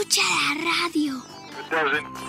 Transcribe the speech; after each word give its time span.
Escucha 0.00 0.22
la 0.22 0.64
radio. 0.64 2.23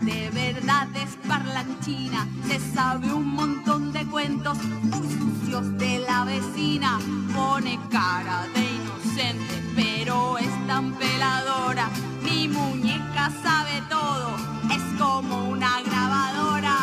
De 0.00 0.30
verdad 0.30 0.88
es 0.96 1.16
parlanchina, 1.28 2.26
se 2.46 2.58
sabe 2.58 3.12
un 3.12 3.34
montón 3.34 3.92
de 3.92 4.04
cuentos 4.06 4.58
muy 4.64 5.06
sucios 5.08 5.78
de 5.78 5.98
la 6.00 6.24
vecina, 6.24 6.98
pone 7.34 7.78
cara 7.90 8.46
de 8.54 8.62
inocente, 8.62 9.62
pero 9.76 10.38
es 10.38 10.66
tan 10.66 10.92
peladora. 10.94 11.88
Mi 12.22 12.48
muñeca 12.48 13.30
sabe 13.42 13.82
todo, 13.88 14.36
es 14.70 14.82
como 14.98 15.50
una 15.50 15.82
grabadora. 15.82 16.78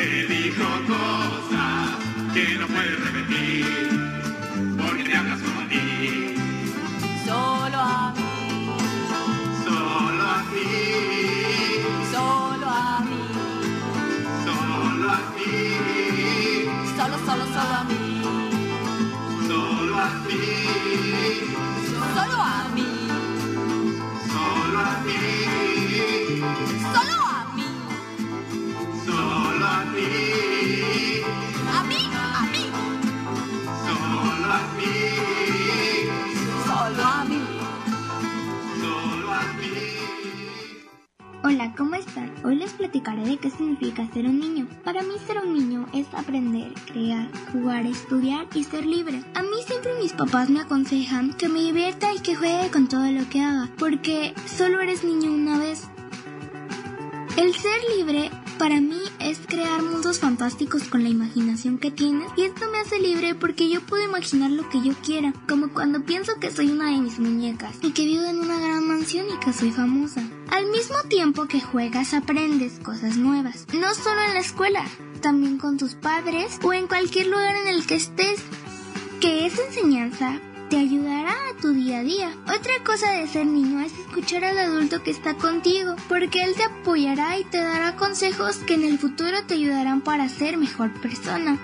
Te 0.00 0.26
dijo 0.26 0.64
cosas 0.86 1.90
que 2.32 2.44
no 2.58 2.66
puedes 2.68 2.98
repetir, 3.04 3.66
porque 4.78 5.04
te 5.04 5.14
habla 5.14 5.36
solo 5.36 5.60
a 5.60 5.68
ti. 5.68 6.34
Solo 7.26 7.78
a 7.78 8.14
mí, 8.16 8.76
Solo 9.64 10.22
a 10.22 10.42
ti, 10.52 10.68
solo 12.12 12.66
a 12.66 13.00
mí, 13.08 13.24
solo 14.46 15.10
a 15.10 15.20
ti, 15.36 15.54
solo, 16.96 17.16
solo, 17.26 17.44
solo 17.54 17.74
a 17.80 17.84
mí, 17.84 18.09
solo 29.90 29.98
a 29.98 31.82
mí, 31.82 32.00
a 32.22 32.46
mí, 32.46 32.70
solo 33.84 34.52
a 34.52 34.60
ti, 34.78 34.94
solo 36.66 37.02
a 37.02 37.24
mí. 37.24 37.40
solo 38.80 39.32
a 39.32 39.40
ti. 39.58 39.70
Hola, 41.42 41.74
¿cómo 41.76 41.94
están? 41.96 42.32
Hoy 42.44 42.56
les 42.56 42.72
platicaré 42.72 43.24
de 43.24 43.38
qué 43.38 43.50
significa 43.50 44.06
ser 44.12 44.26
un 44.26 44.38
niño. 44.38 44.68
Para 44.84 45.02
mí 45.02 45.14
ser 45.26 45.38
un 45.38 45.54
niño 45.54 45.86
es 45.92 46.06
aprender, 46.14 46.72
crear, 46.86 47.28
jugar, 47.52 47.86
estudiar 47.86 48.46
y 48.54 48.62
ser 48.64 48.86
libre. 48.86 49.24
A 49.34 49.42
mí 49.42 49.56
siempre 49.66 49.94
mis 50.00 50.12
papás 50.12 50.50
me 50.50 50.60
aconsejan 50.60 51.32
que 51.34 51.48
me 51.48 51.60
divierta 51.60 52.14
y 52.14 52.20
que 52.20 52.36
juegue 52.36 52.70
con 52.70 52.88
todo 52.88 53.10
lo 53.10 53.28
que 53.28 53.42
haga, 53.42 53.68
porque 53.78 54.34
solo 54.46 54.80
eres 54.80 55.02
niño 55.02 55.32
una 55.32 55.58
vez. 55.58 55.88
El 57.36 57.54
ser 57.54 57.80
libre 57.96 58.30
para 58.60 58.78
mí 58.78 59.00
es 59.20 59.38
crear 59.46 59.82
mundos 59.82 60.18
fantásticos 60.18 60.82
con 60.82 61.02
la 61.02 61.08
imaginación 61.08 61.78
que 61.78 61.90
tienes 61.90 62.28
y 62.36 62.42
esto 62.42 62.66
me 62.70 62.78
hace 62.78 62.98
libre 62.98 63.34
porque 63.34 63.70
yo 63.70 63.80
puedo 63.80 64.04
imaginar 64.04 64.50
lo 64.50 64.68
que 64.68 64.82
yo 64.82 64.92
quiera, 65.02 65.32
como 65.48 65.72
cuando 65.72 66.04
pienso 66.04 66.34
que 66.38 66.50
soy 66.50 66.70
una 66.70 66.90
de 66.90 66.98
mis 66.98 67.18
muñecas 67.18 67.74
y 67.80 67.92
que 67.92 68.04
vivo 68.04 68.24
en 68.24 68.36
una 68.36 68.60
gran 68.60 68.86
mansión 68.86 69.24
y 69.30 69.42
que 69.42 69.54
soy 69.54 69.70
famosa. 69.70 70.22
Al 70.50 70.66
mismo 70.66 70.96
tiempo 71.08 71.46
que 71.46 71.62
juegas 71.62 72.12
aprendes 72.12 72.78
cosas 72.80 73.16
nuevas, 73.16 73.66
no 73.72 73.94
solo 73.94 74.20
en 74.28 74.34
la 74.34 74.40
escuela, 74.40 74.84
también 75.22 75.56
con 75.56 75.78
tus 75.78 75.94
padres 75.94 76.58
o 76.62 76.74
en 76.74 76.86
cualquier 76.86 77.28
lugar 77.28 77.56
en 77.56 77.68
el 77.68 77.86
que 77.86 77.94
estés, 77.94 78.42
que 79.22 79.46
esa 79.46 79.64
enseñanza 79.64 80.38
te 80.70 80.78
ayudará 80.78 81.32
a 81.32 81.60
tu 81.60 81.72
día 81.72 81.98
a 81.98 82.02
día. 82.02 82.32
Otra 82.44 82.72
cosa 82.86 83.10
de 83.10 83.26
ser 83.26 83.44
niño 83.44 83.80
es 83.80 83.92
escuchar 83.92 84.44
al 84.44 84.56
adulto 84.56 85.02
que 85.02 85.10
está 85.10 85.34
contigo, 85.34 85.96
porque 86.08 86.44
él 86.44 86.54
te 86.54 86.62
apoyará 86.62 87.36
y 87.38 87.44
te 87.44 87.58
dará 87.58 87.96
consejos 87.96 88.58
que 88.58 88.74
en 88.74 88.84
el 88.84 88.98
futuro 88.98 89.44
te 89.46 89.54
ayudarán 89.54 90.00
para 90.00 90.28
ser 90.28 90.56
mejor 90.56 90.92
persona. 91.00 91.58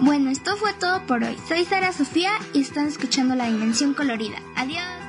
Bueno, 0.00 0.30
esto 0.30 0.56
fue 0.56 0.72
todo 0.72 1.06
por 1.06 1.22
hoy. 1.22 1.36
Soy 1.48 1.66
Sara 1.66 1.92
Sofía 1.92 2.32
y 2.54 2.62
están 2.62 2.86
escuchando 2.86 3.34
La 3.34 3.46
Dimensión 3.46 3.92
Colorida. 3.92 4.38
Adiós. 4.56 5.05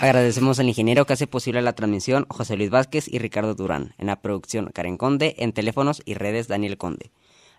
Agradecemos 0.00 0.58
al 0.58 0.66
ingeniero 0.66 1.04
que 1.04 1.12
hace 1.12 1.26
posible 1.26 1.60
la 1.60 1.74
transmisión, 1.74 2.24
José 2.30 2.56
Luis 2.56 2.70
Vázquez 2.70 3.06
y 3.06 3.18
Ricardo 3.18 3.54
Durán. 3.54 3.92
En 3.98 4.06
la 4.06 4.22
producción, 4.22 4.70
Karen 4.72 4.96
Conde. 4.96 5.34
En 5.36 5.52
teléfonos 5.52 6.00
y 6.06 6.14
redes, 6.14 6.48
Daniel 6.48 6.78
Conde. 6.78 7.10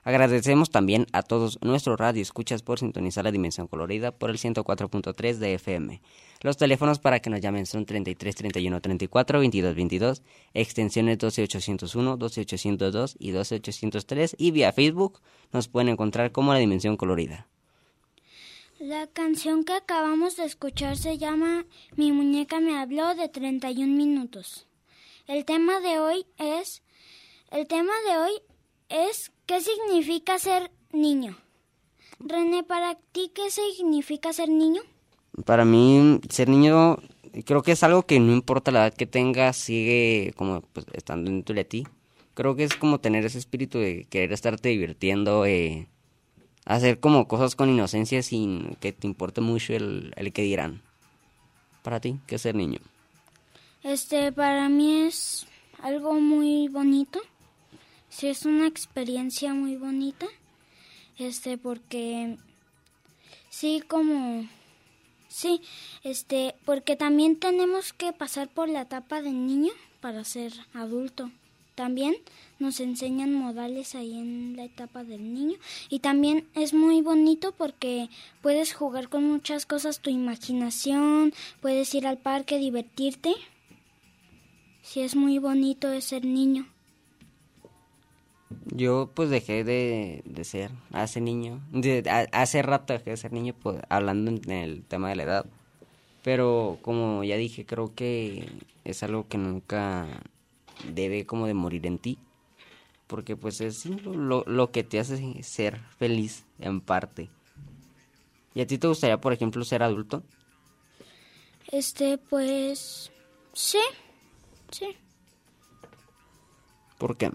Agradecemos 0.04 0.72
también 0.72 1.06
a 1.14 1.22
todos 1.22 1.60
nuestros 1.62 2.00
radioescuchas 2.00 2.64
por 2.64 2.80
sintonizar 2.80 3.26
la 3.26 3.32
Dimensión 3.32 3.68
Colorida 3.68 4.12
por 4.12 4.32
el 4.32 4.40
104.3 4.40 5.36
de 5.36 5.54
FM. 5.54 6.02
Los 6.42 6.58
teléfonos 6.58 6.98
para 6.98 7.20
que 7.20 7.30
nos 7.30 7.42
llamen 7.42 7.68
son 7.68 7.86
33 7.86 8.34
31 8.34 8.82
34 8.82 9.40
22 9.40 9.76
22, 9.76 10.24
extensiones 10.56 11.20
12801, 11.20 12.18
12802 12.18 13.18
y 13.20 13.30
12803 13.30 14.36
y 14.40 14.50
vía 14.50 14.74
Facebook 14.74 15.22
nos 15.54 15.68
pueden 15.68 15.90
encontrar 15.90 16.32
como 16.32 16.54
la 16.54 16.60
Dimensión 16.60 16.98
Colorida. 16.98 17.48
La 18.82 19.06
canción 19.06 19.64
que 19.64 19.74
acabamos 19.74 20.38
de 20.38 20.46
escuchar 20.46 20.98
se 20.98 21.20
llama 21.20 21.68
Mi 21.98 22.12
muñeca 22.12 22.60
me 22.60 22.80
habló 22.80 23.14
de 23.14 23.30
31 23.30 23.96
minutos. 23.96 24.66
El 25.28 25.46
tema 25.46 25.80
de 25.82 26.00
hoy 26.00 26.26
es 26.40 26.82
el 27.52 27.68
tema 27.68 27.92
de 28.10 28.18
hoy 28.18 28.32
es 28.90 29.32
¿qué 29.46 29.62
significa 29.62 30.40
ser 30.40 30.72
niño? 30.92 31.38
René, 32.20 32.64
para 32.64 32.96
ti 33.12 33.32
¿qué 33.36 33.52
significa 33.52 34.34
ser 34.34 34.50
niño? 34.50 34.82
Para 35.46 35.64
mí, 35.64 36.20
ser 36.32 36.50
niño 36.50 36.98
creo 37.46 37.62
que 37.62 37.74
es 37.74 37.84
algo 37.84 38.02
que 38.02 38.20
no 38.20 38.34
importa 38.34 38.72
la 38.72 38.88
edad 38.88 38.96
que 38.96 39.06
tengas, 39.06 39.58
sigue 39.58 40.34
como 40.36 40.62
pues, 40.62 40.88
estando 40.94 41.30
dentro 41.30 41.54
de 41.54 41.66
ti. 41.66 41.88
creo 42.34 42.56
que 42.56 42.64
es 42.64 42.74
como 42.74 43.00
tener 43.00 43.26
ese 43.26 43.38
espíritu 43.38 43.78
de 43.78 44.08
querer 44.10 44.34
estarte 44.34 44.70
divirtiendo, 44.70 45.46
eh, 45.46 45.88
hacer 46.66 47.00
como 47.00 47.28
cosas 47.28 47.56
con 47.56 47.70
inocencia 47.70 48.22
sin 48.22 48.76
que 48.76 48.94
te 48.94 49.08
importe 49.08 49.42
mucho 49.42 49.74
el, 49.74 50.14
el 50.16 50.34
que 50.34 50.44
dirán. 50.44 50.82
Para 51.84 52.00
ti, 52.00 52.20
¿qué 52.28 52.36
es 52.36 52.42
ser 52.42 52.56
niño? 52.56 52.80
Este, 53.84 54.32
para 54.32 54.70
mí 54.70 55.04
es 55.04 55.48
algo 55.82 56.14
muy 56.14 56.68
bonito. 56.68 57.20
Sí, 58.10 58.28
es 58.28 58.46
una 58.46 58.68
experiencia 58.68 59.54
muy 59.54 59.76
bonita. 59.78 60.28
Este, 61.18 61.58
porque 61.58 62.38
sí, 63.50 63.84
como 63.88 64.48
sí, 65.28 65.62
este, 66.04 66.56
porque 66.66 66.96
también 66.96 67.38
tenemos 67.38 67.94
que 67.94 68.14
pasar 68.14 68.50
por 68.50 68.70
la 68.70 68.82
etapa 68.82 69.22
de 69.22 69.32
niño 69.32 69.72
para 70.02 70.24
ser 70.24 70.52
adulto. 70.74 71.32
También 71.82 72.14
nos 72.60 72.80
enseñan 72.80 73.34
modales 73.34 73.96
ahí 73.96 74.14
en 74.14 74.56
la 74.56 74.66
etapa 74.66 75.04
del 75.04 75.34
niño 75.34 75.58
y 75.90 75.98
también 75.98 76.48
es 76.54 76.76
muy 76.76 77.02
bonito 77.02 77.54
porque 77.58 78.08
puedes 78.44 78.72
jugar 78.72 79.10
con 79.10 79.24
muchas 79.24 79.66
cosas, 79.66 80.00
tu 80.00 80.12
imaginación, 80.12 81.34
puedes 81.60 81.92
ir 81.96 82.06
al 82.06 82.20
parque, 82.20 82.60
divertirte. 82.60 83.34
Sí, 84.84 85.02
es 85.02 85.16
muy 85.16 85.40
bonito 85.40 86.00
ser 86.02 86.24
niño. 86.24 86.68
Yo 88.68 89.10
pues 89.16 89.32
dejé 89.32 89.64
de, 89.64 90.22
de 90.26 90.44
ser 90.44 90.70
hace 90.92 91.20
niño, 91.20 91.64
de, 91.72 92.04
hace 92.32 92.62
rato 92.62 92.94
dejé 92.94 93.10
de 93.10 93.18
ser 93.18 93.34
niño 93.34 93.56
pues, 93.60 93.82
hablando 93.90 94.30
en 94.30 94.52
el 94.52 94.84
tema 94.84 95.10
de 95.10 95.16
la 95.16 95.24
edad. 95.24 95.46
Pero 96.22 96.78
como 96.84 97.24
ya 97.24 97.38
dije, 97.38 97.66
creo 97.66 97.96
que 97.96 98.52
es 98.84 99.02
algo 99.02 99.28
que 99.28 99.40
nunca 99.40 100.06
debe 100.88 101.26
como 101.26 101.48
de 101.48 101.54
morir 101.54 101.86
en 101.86 101.98
ti. 101.98 102.18
Porque 103.08 103.36
pues 103.36 103.62
es 103.62 103.86
lo, 103.86 104.44
lo 104.46 104.72
que 104.72 104.84
te 104.84 105.00
hace 105.00 105.44
ser 105.44 105.80
feliz 105.98 106.46
en 106.60 106.82
parte. 106.82 107.30
¿Y 108.54 108.62
a 108.62 108.68
ti 108.68 108.78
te 108.78 108.88
gustaría, 108.88 109.20
por 109.20 109.34
ejemplo, 109.34 109.64
ser 109.64 109.84
adulto? 109.84 110.24
Este, 111.72 112.18
pues... 112.18 113.12
Sí, 113.54 113.80
sí. 114.72 114.96
¿Por 116.98 117.18
qué? 117.18 117.32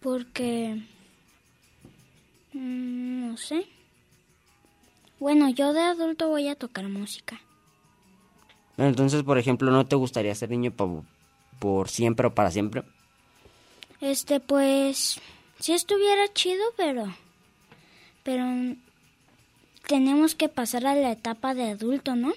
Porque... 0.00 0.82
Mm, 2.52 3.30
no 3.30 3.36
sé. 3.36 3.66
Bueno, 5.18 5.50
yo 5.50 5.72
de 5.72 5.82
adulto 5.82 6.28
voy 6.28 6.48
a 6.48 6.56
tocar 6.56 6.88
música. 6.88 7.40
Entonces, 8.78 9.22
por 9.22 9.38
ejemplo, 9.38 9.70
¿no 9.70 9.86
te 9.86 9.96
gustaría 9.96 10.34
ser 10.34 10.50
niño 10.50 10.70
por, 10.70 11.02
por 11.60 11.88
siempre 11.88 12.26
o 12.26 12.34
para 12.34 12.50
siempre? 12.50 12.82
Este, 14.00 14.40
pues, 14.40 15.20
si 15.60 15.72
estuviera 15.72 16.22
chido, 16.32 16.64
pero, 16.76 17.14
pero 18.24 18.44
tenemos 19.86 20.34
que 20.34 20.48
pasar 20.48 20.86
a 20.86 20.94
la 20.96 21.12
etapa 21.12 21.54
de 21.54 21.70
adulto, 21.70 22.16
¿no? 22.16 22.32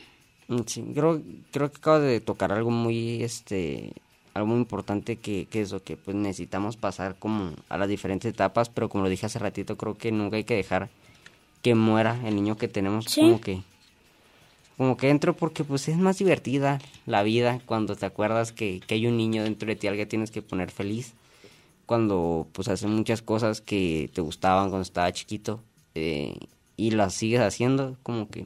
Mm, 0.50 0.60
sí, 0.68 0.84
creo, 0.94 1.22
creo 1.52 1.72
que 1.72 1.78
acabo 1.78 2.00
de 2.00 2.20
tocar 2.20 2.52
algo 2.52 2.70
muy, 2.70 3.24
este, 3.24 3.94
algo 4.34 4.48
muy 4.48 4.58
importante 4.58 5.16
que, 5.16 5.46
que 5.46 5.62
eso, 5.62 5.82
que 5.82 5.96
pues 5.96 6.16
necesitamos 6.16 6.76
pasar 6.76 7.16
como 7.18 7.54
a 7.70 7.78
las 7.78 7.88
diferentes 7.88 8.30
etapas, 8.32 8.70
pero 8.70 8.90
como 8.90 9.06
lo 9.06 9.10
dije 9.10 9.26
hace 9.26 9.40
ratito, 9.40 9.78
creo 9.78 9.98
que 9.98 10.12
nunca 10.12 10.36
hay 10.36 10.44
que 10.44 10.56
dejar 10.56 10.90
que 11.62 11.76
muera 11.76 12.20
el 12.26 12.36
niño 12.36 12.58
que 12.58 12.68
tenemos, 12.68 13.06
como 13.16 13.40
que 13.40 13.62
como 14.78 14.98
que 14.98 15.10
entro 15.10 15.36
porque 15.36 15.64
pues 15.64 15.88
es 15.88 15.98
más 15.98 16.18
divertida 16.18 16.80
la 17.06 17.24
vida 17.24 17.62
cuando 17.66 17.96
te 17.96 18.06
acuerdas 18.06 18.52
que, 18.52 18.82
que 18.86 18.96
hay 18.96 19.08
un 19.08 19.18
niño 19.18 19.44
dentro 19.44 19.68
de 19.68 19.76
ti 19.76 19.88
al 19.88 19.96
que 19.96 20.06
tienes 20.06 20.32
que 20.32 20.42
poner 20.42 20.72
feliz. 20.72 21.14
Cuando 21.86 22.48
pues 22.54 22.70
haces 22.70 22.90
muchas 22.90 23.22
cosas 23.22 23.62
que 23.62 24.10
te 24.14 24.22
gustaban 24.22 24.70
cuando 24.70 24.84
estaba 24.84 25.12
chiquito 25.12 25.62
eh, 25.96 26.38
y 26.78 26.92
las 26.92 27.14
sigues 27.14 27.42
haciendo 27.42 27.98
como 28.04 28.30
que 28.30 28.46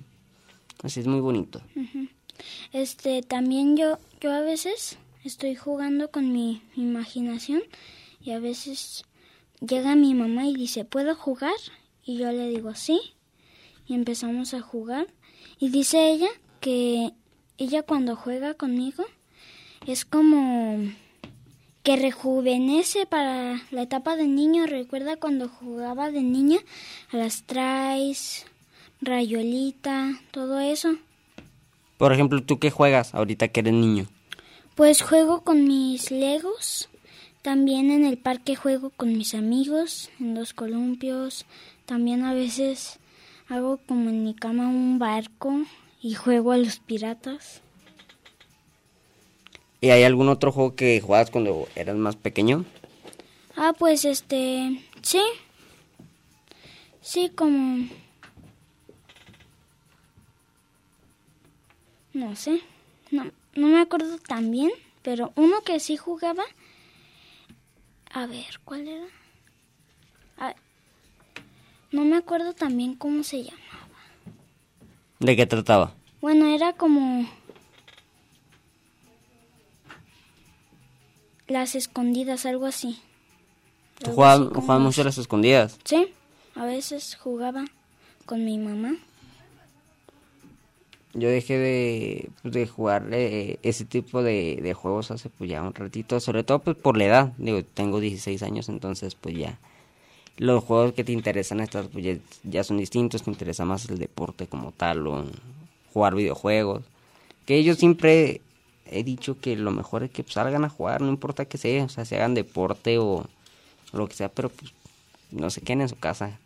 así 0.83 0.99
es 0.99 1.07
muy 1.07 1.19
bonito. 1.19 1.61
Este 2.73 3.21
también 3.21 3.77
yo 3.77 3.97
yo 4.19 4.33
a 4.33 4.41
veces 4.41 4.97
estoy 5.23 5.55
jugando 5.55 6.09
con 6.09 6.33
mi 6.33 6.61
imaginación 6.75 7.61
y 8.21 8.31
a 8.31 8.39
veces 8.39 9.05
llega 9.61 9.95
mi 9.95 10.13
mamá 10.13 10.47
y 10.47 10.55
dice 10.55 10.83
puedo 10.83 11.15
jugar 11.15 11.55
y 12.03 12.17
yo 12.17 12.31
le 12.31 12.49
digo 12.49 12.73
sí 12.75 12.99
y 13.87 13.93
empezamos 13.93 14.53
a 14.53 14.61
jugar 14.61 15.07
y 15.59 15.69
dice 15.69 16.09
ella 16.09 16.29
que 16.59 17.11
ella 17.57 17.83
cuando 17.83 18.15
juega 18.15 18.53
conmigo 18.53 19.05
es 19.85 20.05
como 20.05 20.79
que 21.83 21.95
rejuvenece 21.95 23.05
para 23.05 23.61
la 23.71 23.81
etapa 23.83 24.15
de 24.17 24.27
niño. 24.27 24.67
Recuerda 24.67 25.15
cuando 25.15 25.47
jugaba 25.47 26.11
de 26.11 26.21
niña 26.21 26.59
a 27.11 27.17
las 27.17 27.43
traes, 27.43 28.45
rayolita, 29.01 30.19
todo 30.31 30.59
eso. 30.59 30.97
Por 31.97 32.13
ejemplo, 32.13 32.43
¿tú 32.43 32.59
qué 32.59 32.71
juegas 32.71 33.15
ahorita 33.15 33.47
que 33.47 33.61
eres 33.61 33.73
niño? 33.73 34.07
Pues 34.75 35.01
juego 35.01 35.45
con 35.45 35.65
mis 35.67 36.11
legos. 36.11 36.89
También 37.41 37.89
en 37.91 38.05
el 38.05 38.17
parque 38.17 38.57
juego 38.57 38.89
con 38.89 39.17
mis 39.17 39.33
amigos, 39.33 40.09
en 40.19 40.35
los 40.35 40.53
columpios. 40.53 41.45
También 41.85 42.25
a 42.25 42.33
veces 42.33 42.99
hago 43.49 43.77
como 43.87 44.09
en 44.09 44.23
mi 44.23 44.33
cama 44.33 44.67
un 44.67 44.99
barco 44.99 45.61
y 46.01 46.13
juego 46.13 46.51
a 46.51 46.57
los 46.57 46.79
piratas. 46.79 47.61
¿Y 49.79 49.89
hay 49.91 50.03
algún 50.03 50.29
otro 50.29 50.51
juego 50.51 50.75
que 50.75 50.99
jugabas 50.99 51.29
cuando 51.29 51.67
eras 51.75 51.95
más 51.95 52.15
pequeño? 52.15 52.65
Ah, 53.55 53.73
pues 53.77 54.05
este, 54.05 54.81
sí. 55.01 55.21
Sí, 57.01 57.29
como... 57.29 57.87
No 62.13 62.35
sé, 62.35 62.61
no, 63.11 63.31
no 63.53 63.67
me 63.67 63.79
acuerdo 63.79 64.17
tan 64.17 64.49
bien, 64.49 64.71
pero 65.03 65.31
uno 65.35 65.61
que 65.61 65.79
sí 65.79 65.97
jugaba... 65.97 66.43
A 68.11 68.25
ver, 68.25 68.59
¿cuál 68.63 68.87
era? 68.87 69.05
No 71.91 72.03
me 72.03 72.17
acuerdo 72.17 72.53
también 72.53 72.95
cómo 72.95 73.23
se 73.23 73.43
llamaba. 73.43 73.87
¿De 75.19 75.35
qué 75.35 75.45
trataba? 75.45 75.93
Bueno, 76.21 76.47
era 76.47 76.73
como 76.73 77.27
las 81.47 81.75
escondidas, 81.75 82.45
algo 82.45 82.65
así. 82.65 82.99
¿Tú 83.99 84.11
jugabas, 84.11 84.81
mucho 84.81 85.01
a 85.01 85.05
las 85.05 85.17
escondidas? 85.17 85.79
Sí, 85.83 86.13
a 86.55 86.65
veces 86.65 87.15
jugaba 87.15 87.65
con 88.25 88.43
mi 88.45 88.57
mamá. 88.57 88.95
Yo 91.13 91.29
dejé 91.29 91.57
de, 91.57 92.29
pues, 92.41 92.53
de 92.53 92.67
jugar 92.67 93.07
eh, 93.11 93.57
ese 93.63 93.85
tipo 93.85 94.21
de, 94.21 94.59
de, 94.61 94.73
juegos 94.75 95.09
hace 95.09 95.29
pues 95.29 95.49
ya 95.49 95.63
un 95.63 95.73
ratito, 95.73 96.19
sobre 96.19 96.43
todo 96.43 96.59
pues 96.59 96.77
por 96.77 96.95
la 96.95 97.05
edad, 97.05 97.33
digo, 97.37 97.63
tengo 97.63 97.99
16 97.99 98.43
años, 98.43 98.69
entonces 98.69 99.15
pues 99.15 99.35
ya 99.35 99.57
los 100.37 100.63
juegos 100.63 100.93
que 100.93 101.03
te 101.03 101.11
interesan 101.11 101.59
estos 101.59 101.87
pues 101.87 102.19
ya, 102.43 102.63
son 102.63 102.77
distintos, 102.77 103.23
te 103.23 103.31
interesa 103.31 103.65
más 103.65 103.89
el 103.89 103.97
deporte 103.97 104.47
como 104.47 104.71
tal 104.71 105.07
o 105.07 105.25
jugar 105.93 106.15
videojuegos. 106.15 106.83
Que 107.45 107.63
yo 107.63 107.75
siempre 107.75 108.41
he 108.85 109.03
dicho 109.03 109.39
que 109.39 109.55
lo 109.55 109.71
mejor 109.71 110.03
es 110.03 110.11
que 110.11 110.23
pues, 110.23 110.33
salgan 110.33 110.63
a 110.63 110.69
jugar, 110.69 111.01
no 111.01 111.09
importa 111.09 111.45
que 111.45 111.57
sea, 111.57 111.83
o 111.83 111.89
sea, 111.89 112.05
se 112.05 112.15
hagan 112.15 112.35
deporte 112.35 112.97
o, 112.99 113.25
lo 113.93 114.07
que 114.07 114.15
sea, 114.15 114.29
pero 114.29 114.49
pues 114.49 114.73
no 115.31 115.49
se 115.49 115.61
queden 115.61 115.81
en 115.81 115.89
su 115.89 115.97
casa. 115.97 116.39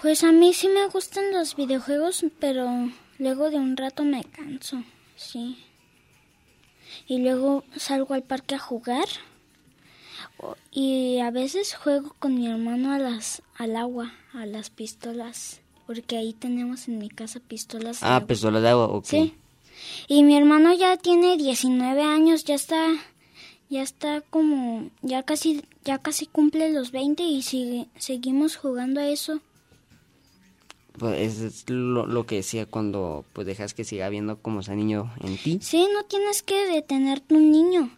Pues 0.00 0.24
a 0.24 0.32
mí 0.32 0.52
sí 0.54 0.68
me 0.68 0.86
gustan 0.88 1.32
los 1.32 1.54
videojuegos, 1.54 2.24
pero 2.40 2.90
luego 3.18 3.50
de 3.50 3.56
un 3.56 3.76
rato 3.76 4.04
me 4.04 4.24
canso, 4.24 4.82
sí. 5.16 5.58
Y 7.06 7.18
luego 7.18 7.64
salgo 7.76 8.14
al 8.14 8.22
parque 8.22 8.54
a 8.54 8.58
jugar 8.58 9.06
y 10.70 11.18
a 11.18 11.30
veces 11.30 11.74
juego 11.74 12.14
con 12.18 12.34
mi 12.34 12.48
hermano 12.48 12.92
a 12.92 12.98
las, 12.98 13.42
al 13.56 13.76
agua, 13.76 14.12
a 14.32 14.46
las 14.46 14.70
pistolas, 14.70 15.60
porque 15.86 16.16
ahí 16.16 16.32
tenemos 16.32 16.88
en 16.88 16.98
mi 16.98 17.08
casa 17.08 17.40
pistolas. 17.40 17.98
Ah, 18.02 18.24
pistolas 18.26 18.62
de 18.62 18.68
agua, 18.70 18.86
ok. 18.86 19.04
Sí. 19.04 19.34
Y 20.08 20.22
mi 20.22 20.36
hermano 20.36 20.72
ya 20.74 20.96
tiene 20.96 21.36
19 21.36 22.02
años, 22.02 22.44
ya 22.44 22.54
está, 22.54 22.88
ya 23.68 23.82
está 23.82 24.22
como, 24.22 24.90
ya 25.02 25.22
casi, 25.22 25.62
ya 25.84 25.98
casi 25.98 26.26
cumple 26.26 26.72
los 26.72 26.92
20 26.92 27.22
y 27.22 27.42
sigue, 27.42 27.86
seguimos 27.98 28.56
jugando 28.56 29.00
a 29.00 29.08
eso. 29.08 29.40
Pues 30.98 31.40
es 31.40 31.70
lo, 31.70 32.06
lo, 32.06 32.26
que 32.26 32.36
decía 32.36 32.66
cuando 32.66 33.24
pues 33.32 33.46
dejas 33.46 33.72
que 33.72 33.82
siga 33.82 34.10
viendo 34.10 34.36
como 34.36 34.60
ese 34.60 34.76
niño 34.76 35.10
en 35.20 35.38
ti. 35.38 35.58
Sí, 35.62 35.88
no 35.92 36.04
tienes 36.04 36.42
que 36.42 36.66
detenerte 36.66 37.34
un 37.34 37.50
niño 37.50 37.90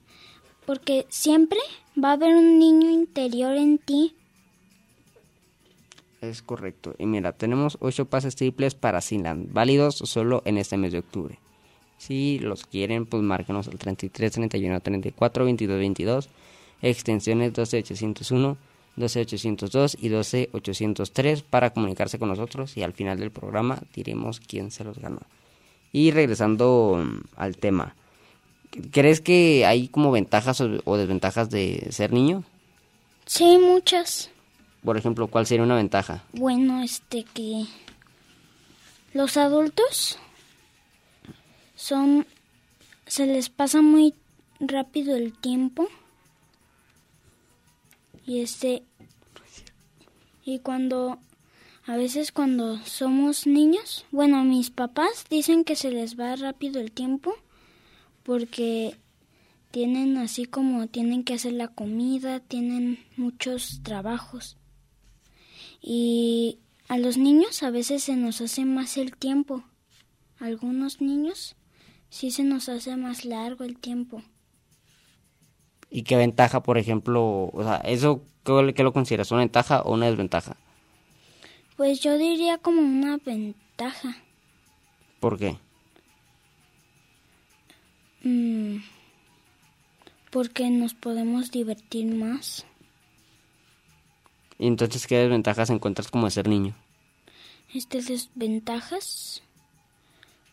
porque 0.66 1.06
siempre 1.08 1.58
va 2.02 2.10
a 2.10 2.12
haber 2.12 2.34
un 2.34 2.58
niño 2.58 2.90
interior 2.90 3.56
en 3.56 3.78
ti. 3.78 4.14
Es 6.20 6.42
correcto. 6.42 6.94
Y 6.98 7.06
mira, 7.06 7.32
tenemos 7.32 7.76
ocho 7.80 8.06
pases 8.06 8.36
triples 8.36 8.74
para 8.74 9.00
Sinland, 9.00 9.52
válidos 9.52 9.96
solo 9.96 10.42
en 10.44 10.58
este 10.58 10.76
mes 10.76 10.92
de 10.92 11.00
octubre. 11.00 11.38
Si 11.98 12.38
los 12.38 12.64
quieren, 12.66 13.06
pues 13.06 13.22
márquenos 13.22 13.68
al 13.68 13.78
33 13.78 14.32
31 14.32 14.80
34 14.80 15.44
22 15.44 15.78
22. 15.78 16.28
extensiones 16.82 17.52
12801, 17.52 18.56
12802 18.96 19.96
y 20.00 20.08
12803 20.08 21.42
para 21.42 21.70
comunicarse 21.70 22.18
con 22.18 22.28
nosotros 22.28 22.76
y 22.76 22.82
al 22.82 22.92
final 22.92 23.18
del 23.18 23.30
programa 23.30 23.78
diremos 23.94 24.40
quién 24.40 24.70
se 24.70 24.84
los 24.84 24.98
ganó. 24.98 25.20
Y 25.92 26.10
regresando 26.10 27.02
mm, 27.04 27.20
al 27.36 27.56
tema, 27.56 27.94
¿crees 28.90 29.20
que 29.20 29.66
hay 29.66 29.88
como 29.88 30.10
ventajas 30.10 30.60
o, 30.60 30.80
o 30.84 30.96
desventajas 30.96 31.50
de 31.50 31.88
ser 31.90 32.12
niño? 32.12 32.44
Sí, 33.26 33.58
muchas. 33.58 34.30
Por 34.84 34.96
ejemplo, 34.98 35.28
¿cuál 35.28 35.46
sería 35.46 35.64
una 35.64 35.76
ventaja? 35.76 36.24
Bueno, 36.32 36.82
este 36.82 37.24
que 37.24 37.64
los 39.14 39.36
adultos 39.36 40.18
son 41.74 42.26
se 43.06 43.26
les 43.26 43.48
pasa 43.48 43.80
muy 43.80 44.14
rápido 44.60 45.16
el 45.16 45.32
tiempo 45.32 45.88
y 48.26 48.40
este 48.40 48.82
y 50.44 50.58
cuando 50.58 51.18
a 51.86 51.96
veces 51.96 52.32
cuando 52.32 52.78
somos 52.84 53.46
niños, 53.46 54.06
bueno, 54.10 54.42
mis 54.44 54.70
papás 54.70 55.26
dicen 55.28 55.64
que 55.64 55.76
se 55.76 55.90
les 55.90 56.18
va 56.18 56.36
rápido 56.36 56.80
el 56.80 56.92
tiempo 56.92 57.34
porque 58.24 58.96
tienen 59.70 60.16
así 60.18 60.46
como 60.46 60.86
tienen 60.88 61.24
que 61.24 61.34
hacer 61.34 61.52
la 61.52 61.68
comida, 61.68 62.40
tienen 62.40 62.98
muchos 63.16 63.80
trabajos. 63.82 64.56
Y 65.80 66.58
a 66.88 66.98
los 66.98 67.16
niños 67.16 67.62
a 67.62 67.70
veces 67.70 68.02
se 68.02 68.16
nos 68.16 68.40
hace 68.40 68.64
más 68.64 68.96
el 68.96 69.16
tiempo. 69.16 69.64
algunos 70.38 71.00
niños 71.00 71.56
sí 72.10 72.30
se 72.30 72.44
nos 72.44 72.68
hace 72.68 72.96
más 72.96 73.24
largo 73.24 73.64
el 73.64 73.78
tiempo. 73.78 74.22
¿Y 75.90 76.02
qué 76.02 76.16
ventaja, 76.16 76.62
por 76.62 76.78
ejemplo, 76.78 77.50
o 77.52 77.62
sea, 77.62 77.76
eso 77.78 78.22
qué, 78.44 78.82
lo 78.82 78.92
consideras, 78.92 79.30
una 79.30 79.40
ventaja 79.40 79.82
o 79.82 79.94
una 79.94 80.06
desventaja? 80.06 80.56
Pues 81.76 82.00
yo 82.00 82.18
diría 82.18 82.58
como 82.58 82.80
una 82.80 83.18
ventaja. 83.18 84.16
¿Por 85.20 85.38
qué? 85.38 85.58
Mm, 88.24 88.78
porque 90.30 90.70
nos 90.70 90.94
podemos 90.94 91.50
divertir 91.50 92.06
más. 92.06 92.64
¿Y 94.58 94.66
entonces 94.66 95.06
qué 95.06 95.18
desventajas 95.18 95.68
encuentras 95.68 96.10
como 96.10 96.24
de 96.24 96.30
ser 96.30 96.48
niño? 96.48 96.74
Este 97.74 98.00
desventajas, 98.00 99.42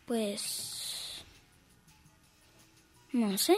pues 0.06 1.24
no 3.14 3.38
sé. 3.38 3.56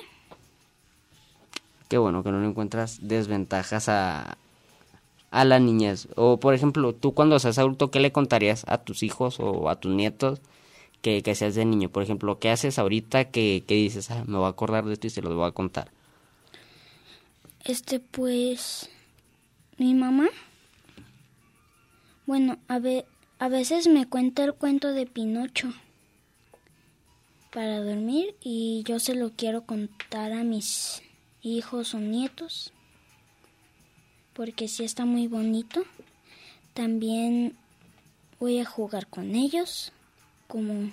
Qué 1.89 1.97
bueno 1.97 2.23
que 2.23 2.31
no 2.31 2.39
le 2.39 2.47
encuentras 2.47 2.99
desventajas 3.07 3.89
a, 3.89 4.37
a 5.31 5.45
la 5.45 5.59
niñez. 5.59 6.07
O 6.15 6.39
por 6.39 6.53
ejemplo, 6.53 6.93
tú 6.93 7.13
cuando 7.13 7.39
seas 7.39 7.57
adulto, 7.57 7.89
¿qué 7.89 7.99
le 7.99 8.11
contarías 8.11 8.63
a 8.67 8.77
tus 8.79 9.01
hijos 9.01 9.39
o 9.39 9.69
a 9.69 9.79
tus 9.79 9.93
nietos 9.93 10.39
que, 11.03 11.21
que 11.21 11.35
seas 11.35 11.53
de 11.53 11.65
niño? 11.65 11.89
Por 11.89 12.01
ejemplo, 12.01 12.39
¿qué 12.39 12.49
haces 12.49 12.79
ahorita 12.79 13.25
que, 13.25 13.63
que 13.67 13.75
dices, 13.75 14.09
ah, 14.09 14.23
me 14.25 14.37
voy 14.37 14.45
a 14.45 14.49
acordar 14.49 14.85
de 14.85 14.93
esto 14.93 15.05
y 15.05 15.09
se 15.11 15.21
los 15.21 15.35
voy 15.35 15.47
a 15.47 15.51
contar? 15.51 15.91
Este, 17.65 17.99
pues, 17.99 18.89
mi 19.77 19.93
mamá, 19.93 20.29
bueno, 22.25 22.57
a, 22.69 22.79
ve, 22.79 23.05
a 23.37 23.49
veces 23.49 23.87
me 23.87 24.07
cuenta 24.07 24.45
el 24.45 24.53
cuento 24.53 24.93
de 24.93 25.05
Pinocho 25.05 25.73
para 27.51 27.83
dormir 27.83 28.35
y 28.41 28.83
yo 28.87 28.97
se 28.99 29.13
lo 29.13 29.31
quiero 29.31 29.65
contar 29.65 30.31
a 30.31 30.43
mis 30.45 31.03
hijos 31.41 31.93
o 31.93 31.99
nietos 31.99 32.71
porque 34.31 34.69
sí 34.69 34.85
está 34.85 35.05
muy 35.05 35.27
bonito. 35.27 35.83
También 36.73 37.55
voy 38.39 38.59
a 38.59 38.65
jugar 38.65 39.07
con 39.07 39.35
ellos 39.35 39.91
como 40.53 40.91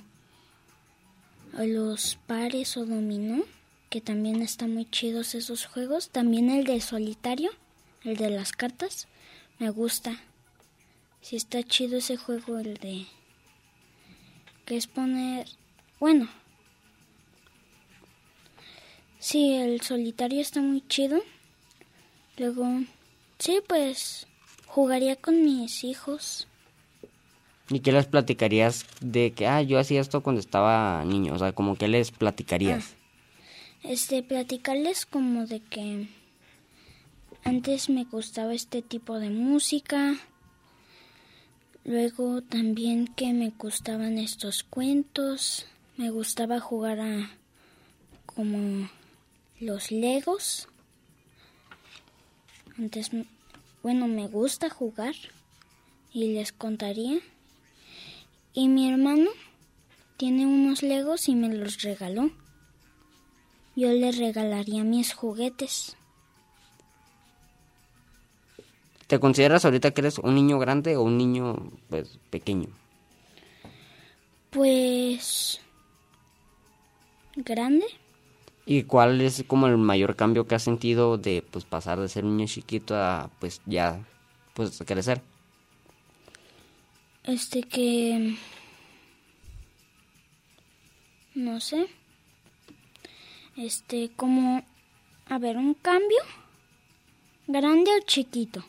los 1.52 2.16
pares 2.26 2.78
o 2.78 2.86
dominó 2.86 3.44
que 3.90 4.00
también 4.00 4.40
están 4.40 4.72
muy 4.72 4.86
chidos 4.90 5.34
esos 5.34 5.66
juegos. 5.66 6.08
También 6.08 6.48
el 6.48 6.64
de 6.64 6.80
solitario, 6.80 7.50
el 8.02 8.16
de 8.16 8.30
las 8.30 8.52
cartas, 8.52 9.06
me 9.58 9.68
gusta. 9.68 10.18
Si 11.20 11.36
está 11.36 11.62
chido 11.62 11.98
ese 11.98 12.16
juego, 12.16 12.58
el 12.58 12.78
de... 12.78 13.04
que 14.64 14.78
es 14.78 14.86
poner... 14.86 15.46
Bueno. 15.98 16.30
Sí, 19.18 19.56
el 19.56 19.82
solitario 19.82 20.40
está 20.40 20.62
muy 20.62 20.80
chido. 20.88 21.20
Luego... 22.38 22.66
Sí, 23.38 23.58
pues 23.68 24.26
jugaría 24.66 25.16
con 25.16 25.44
mis 25.44 25.84
hijos. 25.84 26.46
¿Y 27.70 27.80
qué 27.80 27.92
les 27.92 28.06
platicarías 28.06 28.84
de 29.00 29.32
que, 29.32 29.46
ah, 29.46 29.62
yo 29.62 29.78
hacía 29.78 30.00
esto 30.00 30.22
cuando 30.22 30.40
estaba 30.40 31.04
niño? 31.04 31.34
O 31.34 31.38
sea, 31.38 31.52
como 31.52 31.76
que 31.76 31.88
les 31.88 32.10
platicarías. 32.10 32.94
Ah 32.94 33.00
este 33.82 34.22
platicarles 34.22 35.06
como 35.06 35.46
de 35.46 35.60
que 35.60 36.08
antes 37.44 37.88
me 37.88 38.04
gustaba 38.04 38.52
este 38.52 38.82
tipo 38.82 39.18
de 39.18 39.30
música 39.30 40.16
luego 41.84 42.42
también 42.42 43.06
que 43.06 43.32
me 43.32 43.50
gustaban 43.50 44.18
estos 44.18 44.64
cuentos 44.64 45.66
me 45.96 46.10
gustaba 46.10 46.60
jugar 46.60 47.00
a 47.00 47.30
como 48.26 48.90
los 49.58 49.90
legos 49.90 50.68
antes 52.76 53.10
bueno 53.82 54.08
me 54.08 54.28
gusta 54.28 54.68
jugar 54.68 55.14
y 56.12 56.34
les 56.34 56.52
contaría 56.52 57.18
y 58.52 58.68
mi 58.68 58.90
hermano 58.90 59.30
tiene 60.16 60.46
unos 60.46 60.82
legos 60.82 61.28
y 61.28 61.34
me 61.34 61.48
los 61.48 61.82
regaló 61.82 62.30
yo 63.76 63.90
le 63.92 64.12
regalaría 64.12 64.84
mis 64.84 65.14
juguetes. 65.14 65.96
¿Te 69.06 69.18
consideras 69.18 69.64
ahorita 69.64 69.92
que 69.92 70.02
eres 70.02 70.18
un 70.18 70.34
niño 70.34 70.58
grande 70.58 70.96
o 70.96 71.02
un 71.02 71.16
niño 71.16 71.56
pues 71.88 72.18
pequeño? 72.30 72.68
Pues 74.50 75.60
grande. 77.36 77.86
¿Y 78.66 78.82
cuál 78.84 79.20
es 79.20 79.44
como 79.46 79.66
el 79.66 79.78
mayor 79.78 80.14
cambio 80.14 80.46
que 80.46 80.56
has 80.56 80.62
sentido 80.62 81.16
de 81.16 81.42
pues 81.50 81.64
pasar 81.64 81.98
de 81.98 82.08
ser 82.08 82.24
un 82.24 82.36
niño 82.36 82.48
chiquito 82.48 82.94
a 82.96 83.30
pues 83.40 83.62
ya 83.66 84.04
pues 84.54 84.82
crecer? 84.86 85.22
Este 87.24 87.62
que 87.62 88.36
no 91.34 91.60
sé 91.60 91.88
este, 93.56 94.10
como, 94.16 94.62
a 95.26 95.38
ver, 95.38 95.56
un 95.56 95.74
cambio, 95.74 96.18
grande 97.46 97.90
o 97.90 98.04
chiquito. 98.06 98.64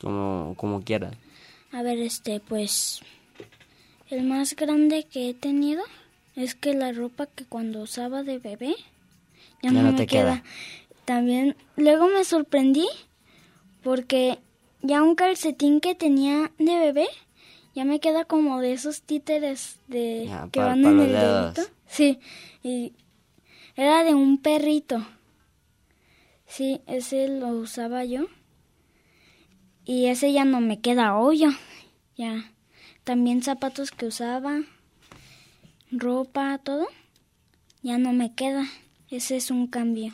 Como, 0.00 0.54
como 0.56 0.82
quieras. 0.82 1.14
A 1.72 1.82
ver, 1.82 1.98
este, 1.98 2.40
pues, 2.40 3.00
el 4.08 4.24
más 4.24 4.56
grande 4.56 5.04
que 5.04 5.30
he 5.30 5.34
tenido 5.34 5.82
es 6.36 6.54
que 6.54 6.74
la 6.74 6.92
ropa 6.92 7.26
que 7.26 7.44
cuando 7.44 7.80
usaba 7.80 8.22
de 8.22 8.38
bebé 8.38 8.74
ya, 9.62 9.70
no, 9.70 9.92
me 9.92 10.06
queda. 10.06 10.42
También, 11.04 11.56
luego 11.76 12.08
me 12.08 12.24
sorprendí 12.24 12.86
porque 13.82 14.38
ya 14.82 15.02
un 15.02 15.14
calcetín 15.14 15.80
que 15.80 15.94
tenía 15.94 16.52
de 16.58 16.78
bebé 16.78 17.08
ya 17.74 17.84
me 17.84 18.00
queda 18.00 18.24
como 18.24 18.60
de 18.60 18.72
esos 18.72 19.02
títeres 19.02 19.78
de 19.86 20.30
que 20.50 20.60
van 20.60 20.84
en 20.84 21.00
el 21.00 21.12
dedito. 21.12 21.62
Sí, 21.86 22.18
y 22.62 22.92
era 23.76 24.02
de 24.02 24.14
un 24.14 24.38
perrito. 24.38 25.06
Sí, 26.46 26.80
ese 26.86 27.28
lo 27.28 27.48
usaba 27.48 28.04
yo. 28.04 28.26
Y 29.84 30.06
ese 30.06 30.32
ya 30.32 30.44
no 30.44 30.60
me 30.60 30.80
queda 30.80 31.16
hoyo. 31.16 31.50
Ya. 32.16 32.52
También 33.04 33.42
zapatos 33.42 33.92
que 33.92 34.06
usaba, 34.06 34.60
ropa, 35.90 36.58
todo. 36.58 36.86
Ya 37.82 37.98
no 37.98 38.12
me 38.12 38.34
queda. 38.34 38.66
Ese 39.10 39.36
es 39.36 39.50
un 39.50 39.68
cambio. 39.68 40.12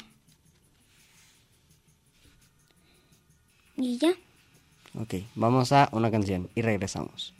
Y 3.76 3.98
ya. 3.98 4.14
Ok, 4.98 5.14
vamos 5.34 5.72
a 5.72 5.88
una 5.92 6.10
canción 6.10 6.48
y 6.54 6.62
regresamos. 6.62 7.34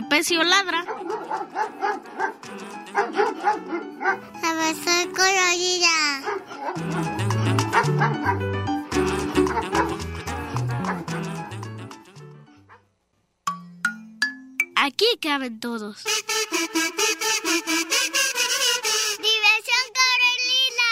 Trapecio 0.00 0.44
ladra. 0.44 0.84
Abrazar 4.44 5.08
colorida. 5.08 5.96
Aquí 14.76 15.06
caben 15.20 15.58
todos. 15.58 16.04
Diversión 19.26 19.84
Carolina. 19.98 20.90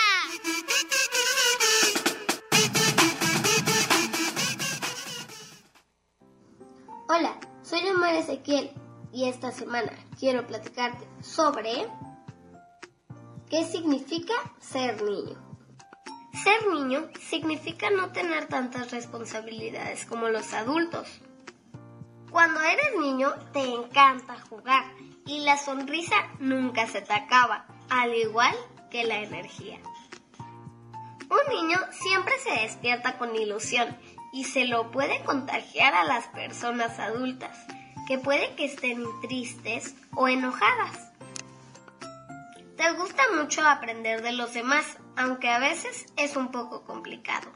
Hola, 7.08 7.38
soy 7.62 7.88
Omar 7.88 8.14
Ezequiel 8.16 8.85
y 9.16 9.30
esta 9.30 9.50
semana 9.50 9.92
quiero 10.20 10.46
platicarte 10.46 11.08
sobre 11.22 11.88
qué 13.48 13.64
significa 13.64 14.34
ser 14.60 15.02
niño. 15.02 15.38
Ser 16.44 16.66
niño 16.66 17.08
significa 17.18 17.88
no 17.88 18.12
tener 18.12 18.46
tantas 18.46 18.90
responsabilidades 18.90 20.04
como 20.04 20.28
los 20.28 20.52
adultos. 20.52 21.08
Cuando 22.30 22.60
eres 22.60 23.00
niño 23.00 23.32
te 23.54 23.62
encanta 23.62 24.38
jugar 24.50 24.84
y 25.24 25.40
la 25.46 25.56
sonrisa 25.56 26.16
nunca 26.38 26.86
se 26.86 27.00
te 27.00 27.14
acaba, 27.14 27.64
al 27.88 28.14
igual 28.14 28.54
que 28.90 29.04
la 29.04 29.20
energía. 29.20 29.78
Un 31.30 31.54
niño 31.54 31.78
siempre 31.90 32.34
se 32.40 32.50
despierta 32.60 33.16
con 33.16 33.34
ilusión 33.34 33.96
y 34.34 34.44
se 34.44 34.66
lo 34.66 34.90
puede 34.90 35.24
contagiar 35.24 35.94
a 35.94 36.04
las 36.04 36.26
personas 36.26 36.98
adultas, 36.98 37.56
que 38.06 38.18
puede 38.18 38.54
que 38.54 38.66
estén 38.66 39.04
tristes 39.20 39.94
o 40.14 40.28
enojadas. 40.28 41.10
Te 42.76 42.92
gusta 42.92 43.22
mucho 43.34 43.66
aprender 43.66 44.22
de 44.22 44.32
los 44.32 44.54
demás, 44.54 44.84
aunque 45.16 45.50
a 45.50 45.58
veces 45.58 46.06
es 46.16 46.36
un 46.36 46.50
poco 46.50 46.84
complicado. 46.84 47.50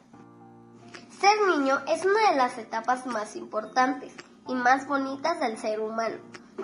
Ser 1.21 1.39
niño 1.47 1.79
es 1.87 2.05
una 2.05 2.31
de 2.31 2.37
las 2.37 2.59
etapas 2.59 3.07
más 3.07 3.37
importantes 3.37 4.15
y 4.49 4.55
más 4.55 4.87
bonitas 4.89 5.39
del 5.39 5.59
ser 5.59 5.81
humano. 5.81 6.17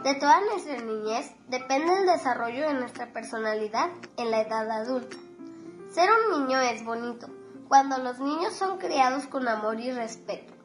De 0.02 0.14
toda 0.14 0.40
nuestra 0.40 0.78
niñez 0.78 1.32
depende 1.48 1.92
el 1.98 2.06
desarrollo 2.06 2.66
de 2.66 2.74
nuestra 2.74 3.12
personalidad 3.12 3.90
en 4.16 4.30
la 4.30 4.40
edad 4.40 4.70
adulta. 4.70 5.16
Ser 5.92 6.08
un 6.10 6.46
niño 6.46 6.60
es 6.60 6.84
bonito 6.84 7.28
cuando 7.68 7.98
los 7.98 8.18
niños 8.18 8.54
son 8.54 8.78
criados 8.78 9.26
con 9.26 9.46
amor 9.46 9.78
y 9.80 9.92
respeto. 9.92 10.55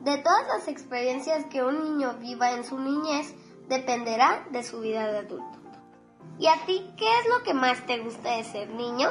De 0.00 0.16
todas 0.18 0.46
las 0.46 0.68
experiencias 0.68 1.44
que 1.46 1.62
un 1.62 1.82
niño 1.82 2.14
viva 2.20 2.52
en 2.52 2.64
su 2.64 2.78
niñez 2.78 3.34
dependerá 3.68 4.46
de 4.50 4.62
su 4.62 4.80
vida 4.80 5.06
de 5.10 5.18
adulto. 5.18 5.58
¿Y 6.38 6.46
a 6.46 6.64
ti 6.66 6.88
qué 6.96 7.18
es 7.18 7.28
lo 7.28 7.42
que 7.42 7.52
más 7.52 7.84
te 7.86 7.98
gusta 7.98 8.36
de 8.36 8.44
ser 8.44 8.70
niño? 8.70 9.08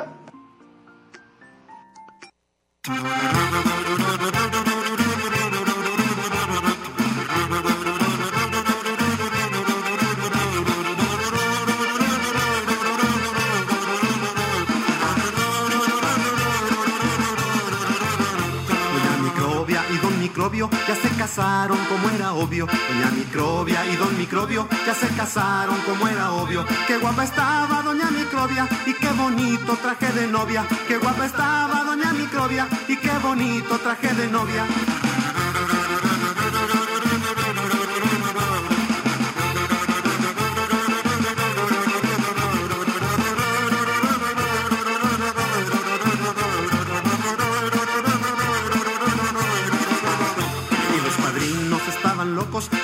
Ya 20.57 20.95
se 20.95 21.09
casaron 21.09 21.77
como 21.85 22.09
era 22.09 22.33
obvio. 22.33 22.65
Doña 22.65 23.11
Microbia 23.15 23.85
y 23.85 23.95
Don 23.95 24.17
Microbio 24.17 24.67
ya 24.87 24.95
se 24.95 25.07
casaron 25.09 25.79
como 25.81 26.07
era 26.07 26.31
obvio. 26.31 26.65
Qué 26.87 26.97
guapa 26.97 27.25
estaba 27.25 27.83
Doña 27.83 28.09
Microbia 28.09 28.67
y 28.87 28.93
qué 28.95 29.09
bonito 29.09 29.77
traje 29.77 30.11
de 30.13 30.25
novia. 30.25 30.65
Qué 30.87 30.97
guapa 30.97 31.27
estaba 31.27 31.83
Doña 31.83 32.11
Microbia 32.11 32.67
y 32.87 32.97
qué 32.97 33.11
bonito 33.21 33.77
traje 33.77 34.11
de 34.15 34.27
novia. 34.29 34.65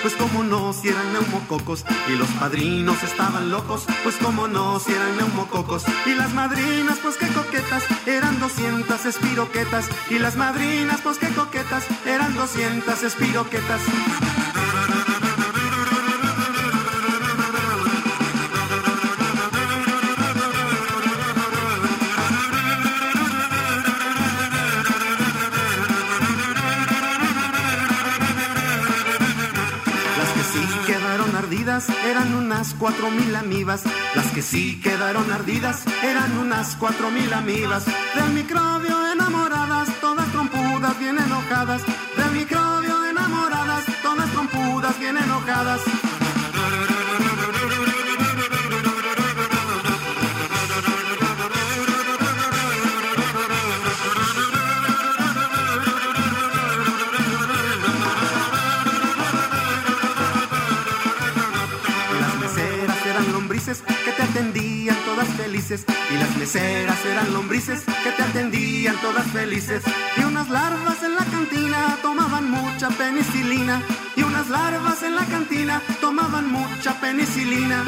Pues 0.02 0.14
como 0.16 0.44
no, 0.44 0.74
si 0.74 0.90
eran 0.90 1.14
neumococos. 1.14 1.86
Y 2.08 2.16
los 2.16 2.28
padrinos 2.40 3.02
estaban 3.04 3.50
locos, 3.50 3.86
pues 4.04 4.16
como 4.18 4.48
no, 4.48 4.80
si 4.80 4.92
eran 4.92 5.18
neumococos. 5.18 5.84
Y 6.06 6.14
las 6.16 6.34
madrinas, 6.34 7.00
pues 7.02 7.18
qué 7.18 7.28
coquetas, 7.28 7.84
eran 8.06 8.40
200 8.40 9.06
espiroquetas. 9.06 9.90
Y 10.10 10.20
las 10.20 10.36
madrinas, 10.36 11.02
pues 11.02 11.18
qué 11.18 11.30
coquetas, 11.30 11.84
eran 12.06 12.36
200 12.36 13.04
espiroquetas. 13.04 13.82
Eran 32.06 32.36
unas 32.36 32.74
cuatro 32.76 33.10
mil 33.12 33.36
amibas. 33.36 33.84
Las 34.16 34.28
que 34.28 34.42
sí 34.42 34.80
quedaron 34.82 35.32
ardidas 35.32 35.84
eran 36.04 36.38
unas 36.38 36.76
cuatro 36.76 37.10
mil 37.12 37.32
amibas. 37.34 37.86
Del 37.86 38.30
microbio 38.34 39.12
enamoradas, 39.12 39.90
todas 40.00 40.28
trompudas, 40.32 41.00
bien 41.00 41.18
enojadas. 41.18 41.82
Del 42.18 42.32
microbio 42.32 43.06
enamoradas, 43.06 43.84
todas 44.02 44.30
trompudas, 44.32 45.00
bien 45.00 45.18
enojadas. 45.18 45.82
Atendían 64.44 64.98
todas 65.06 65.28
felices 65.30 65.86
y 66.12 66.18
las 66.18 66.36
meseras 66.36 66.98
eran 67.06 67.32
lombrices 67.32 67.82
que 68.04 68.12
te 68.12 68.24
atendían 68.24 68.96
todas 69.00 69.26
felices 69.28 69.82
y 70.18 70.24
unas 70.24 70.50
larvas 70.50 71.02
en 71.02 71.16
la 71.16 71.24
cantina 71.24 71.98
tomaban 72.02 72.50
mucha 72.52 72.90
penicilina 72.90 73.82
y 74.18 74.24
unas 74.24 74.50
larvas 74.50 75.02
en 75.04 75.16
la 75.16 75.26
cantina 75.26 75.82
tomaban 76.02 76.52
mucha 76.52 77.00
penicilina. 77.00 77.86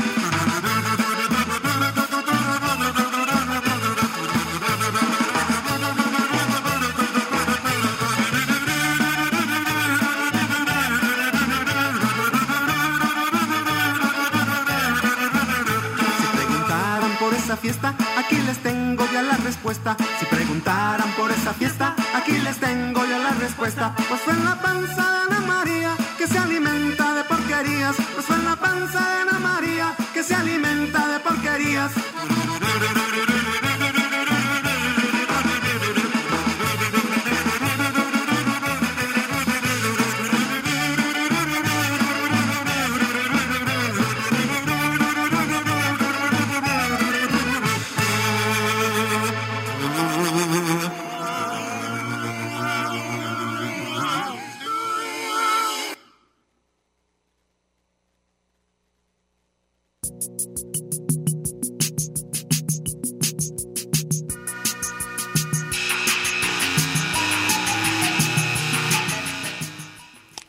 Aquí 18.26 18.38
les 18.42 18.58
tengo 18.60 19.06
ya 19.14 19.22
la 19.22 19.38
respuesta. 19.38 19.96
Si 20.20 20.26
preguntaran 20.26 21.10
por 21.12 21.32
esa 21.32 21.54
fiesta, 21.54 21.96
aquí 22.14 22.34
les 22.40 22.58
tengo 22.58 23.06
ya 23.06 23.20
la 23.20 23.32
respuesta. 23.32 23.94
Pues 24.10 24.22
fue 24.22 24.34
en 24.34 24.44
la 24.44 24.60
panza 24.60 25.04
de 25.12 25.36
Ana 25.36 25.42
María 25.42 25.96
que 26.18 26.28
se 26.28 26.38
alimenta 26.38 27.14
de 27.14 27.24
porquerías. 27.24 27.96
Pues 28.14 28.26
fue 28.26 28.36
en 28.36 28.46
la 28.46 28.56
panza 28.56 29.00
de 29.00 29.16
Ana 29.22 29.40
María 29.40 29.96
que 30.14 30.24
se 30.24 30.36
alimenta 30.36 31.08
de 31.08 31.20
porquerías. 31.20 31.92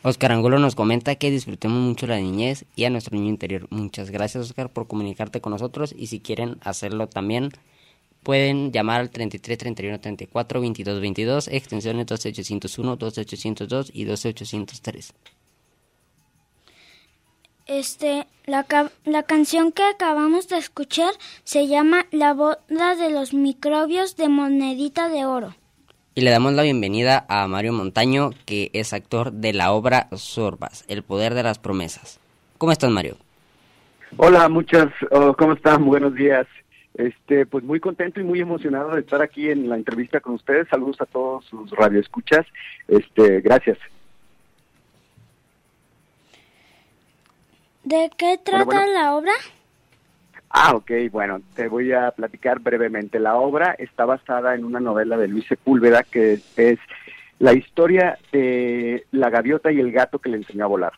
Oscar 0.07 0.31
Angulo 0.31 0.57
nos 0.57 0.73
comenta 0.73 1.15
que 1.15 1.29
disfrutemos 1.29 1.79
mucho 1.79 2.07
la 2.07 2.17
niñez 2.17 2.63
y 2.77 2.85
a 2.85 2.89
nuestro 2.89 3.17
niño 3.17 3.27
interior. 3.27 3.67
Muchas 3.71 4.09
gracias, 4.09 4.45
Oscar, 4.45 4.71
por 4.71 4.87
comunicarte 4.87 5.41
con 5.41 5.51
nosotros 5.51 5.93
y 5.97 6.07
si 6.07 6.21
quieren 6.21 6.55
hacerlo 6.61 7.09
también, 7.09 7.51
pueden 8.23 8.71
llamar 8.71 9.01
al 9.01 9.09
33 9.09 9.57
31 9.57 9.99
34 9.99 10.61
22 10.61 11.01
22, 11.01 11.47
extensiones 11.49 12.05
12801, 12.05 12.95
12802 12.95 13.91
y 13.93 14.05
12803. 14.05 15.13
Este, 17.67 18.27
la, 18.45 18.65
la 19.05 19.23
canción 19.23 19.71
que 19.71 19.83
acabamos 19.83 20.47
de 20.47 20.57
escuchar 20.57 21.13
se 21.43 21.67
llama 21.67 22.05
La 22.11 22.33
boda 22.33 22.95
de 22.95 23.09
los 23.11 23.33
microbios 23.33 24.15
de 24.15 24.29
monedita 24.29 25.09
de 25.09 25.25
oro 25.25 25.53
y 26.17 26.21
le 26.21 26.31
damos 26.31 26.53
la 26.53 26.63
bienvenida 26.63 27.27
a 27.29 27.47
Mario 27.47 27.73
Montaño, 27.73 28.31
que 28.47 28.71
es 28.73 28.91
actor 28.91 29.33
de 29.33 29.53
la 29.53 29.71
obra 29.71 30.07
Sorbas, 30.13 30.83
El 30.87 31.03
Poder 31.03 31.35
de 31.35 31.43
las 31.43 31.59
Promesas. 31.59 32.19
¿Cómo 32.57 32.71
estás, 32.71 32.89
Mario? 32.89 33.17
Hola, 34.17 34.49
muchas, 34.49 34.87
oh, 35.11 35.35
¿cómo 35.35 35.53
están? 35.53 35.85
Buenos 35.85 36.15
días. 36.15 36.47
Este, 36.95 37.45
pues 37.45 37.63
muy 37.63 37.79
contento 37.79 38.19
y 38.19 38.23
muy 38.23 38.41
emocionado 38.41 38.95
de 38.95 39.01
estar 39.01 39.21
aquí 39.21 39.51
en 39.51 39.69
la 39.69 39.75
entrevista 39.75 40.19
con 40.19 40.33
ustedes. 40.33 40.67
Saludos 40.69 40.99
a 41.01 41.05
todos 41.05 41.45
sus 41.45 41.69
radioescuchas. 41.69 42.47
Este, 42.87 43.41
gracias. 43.41 43.77
¿De 47.87 48.11
qué 48.17 48.37
trata 48.43 48.85
la 48.85 49.15
obra? 49.15 49.31
Ah, 50.49 50.75
ok, 50.75 50.91
bueno, 51.09 51.39
te 51.55 51.69
voy 51.69 51.93
a 51.93 52.11
platicar 52.11 52.59
brevemente. 52.59 53.17
La 53.17 53.35
obra 53.35 53.77
está 53.79 54.03
basada 54.03 54.55
en 54.55 54.65
una 54.65 54.81
novela 54.81 55.15
de 55.15 55.29
Luis 55.29 55.47
Sepúlveda 55.47 56.03
que 56.03 56.41
es 56.57 56.79
la 57.39 57.53
historia 57.53 58.17
de 58.33 59.05
la 59.11 59.29
gaviota 59.29 59.71
y 59.71 59.79
el 59.79 59.93
gato 59.93 60.19
que 60.19 60.27
le 60.27 60.35
enseñó 60.35 60.65
a 60.65 60.67
volar. 60.67 60.93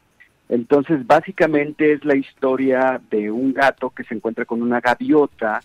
Entonces, 0.49 1.05
básicamente 1.05 1.93
es 1.93 2.03
la 2.05 2.15
historia 2.15 2.99
de 3.11 3.29
un 3.29 3.53
gato 3.53 3.91
que 3.91 4.03
se 4.05 4.15
encuentra 4.15 4.45
con 4.45 4.63
una 4.63 4.79
gaviota 4.79 5.61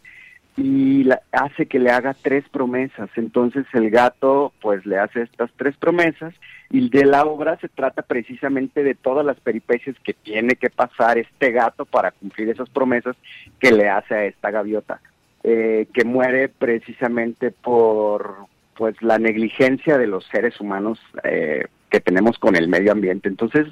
y 0.57 1.09
hace 1.33 1.67
que 1.67 1.79
le 1.79 1.91
haga 1.91 2.15
tres 2.15 2.45
promesas. 2.49 3.11
Entonces 3.17 3.67
el 3.73 3.91
gato 3.91 4.53
pues 4.61 4.87
le 4.87 4.99
hace 4.99 5.23
estas 5.23 5.51
tres 5.57 5.77
promesas 5.77 6.35
y 6.71 6.89
de 6.91 7.05
la 7.05 7.25
obra 7.25 7.59
se 7.61 7.69
trata 7.69 8.03
precisamente 8.03 8.83
de 8.83 8.95
todas 8.95 9.27
las 9.27 9.39
peripecias 9.41 9.97
que 10.05 10.15
tiene 10.15 10.55
que 10.55 10.71
pasar 10.71 11.19
este 11.19 11.51
gato 11.51 11.85
para 11.85 12.13
cumplir 12.13 12.49
esas 12.51 12.71
promesas 12.71 13.17
que 13.59 13.73
le 13.73 13.89
hace 13.89 14.15
a 14.15 14.25
esta 14.27 14.51
gaviota, 14.51 15.01
eh, 15.43 15.89
que 15.93 16.05
muere 16.05 16.49
precisamente 16.49 17.51
por 17.51 18.47
pues 18.77 19.01
la 19.03 19.19
negligencia 19.19 19.99
de 19.99 20.07
los 20.07 20.25
seres 20.27 20.61
humanos 20.61 21.01
eh, 21.25 21.67
que 21.91 22.01
tenemos 22.01 22.39
con 22.39 22.57
el 22.57 22.69
medio 22.69 22.93
ambiente. 22.93 23.29
Entonces, 23.29 23.67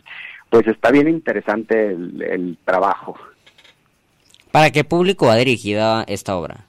pues 0.49 0.66
está 0.66 0.90
bien 0.90 1.09
interesante 1.09 1.88
el, 1.88 2.23
el 2.23 2.59
trabajo. 2.64 3.16
¿Para 4.53 4.71
qué 4.71 4.85
público 4.85 5.27
va 5.27 5.37
dirigida 5.37 6.05
esta 6.07 6.37
obra? 6.37 6.66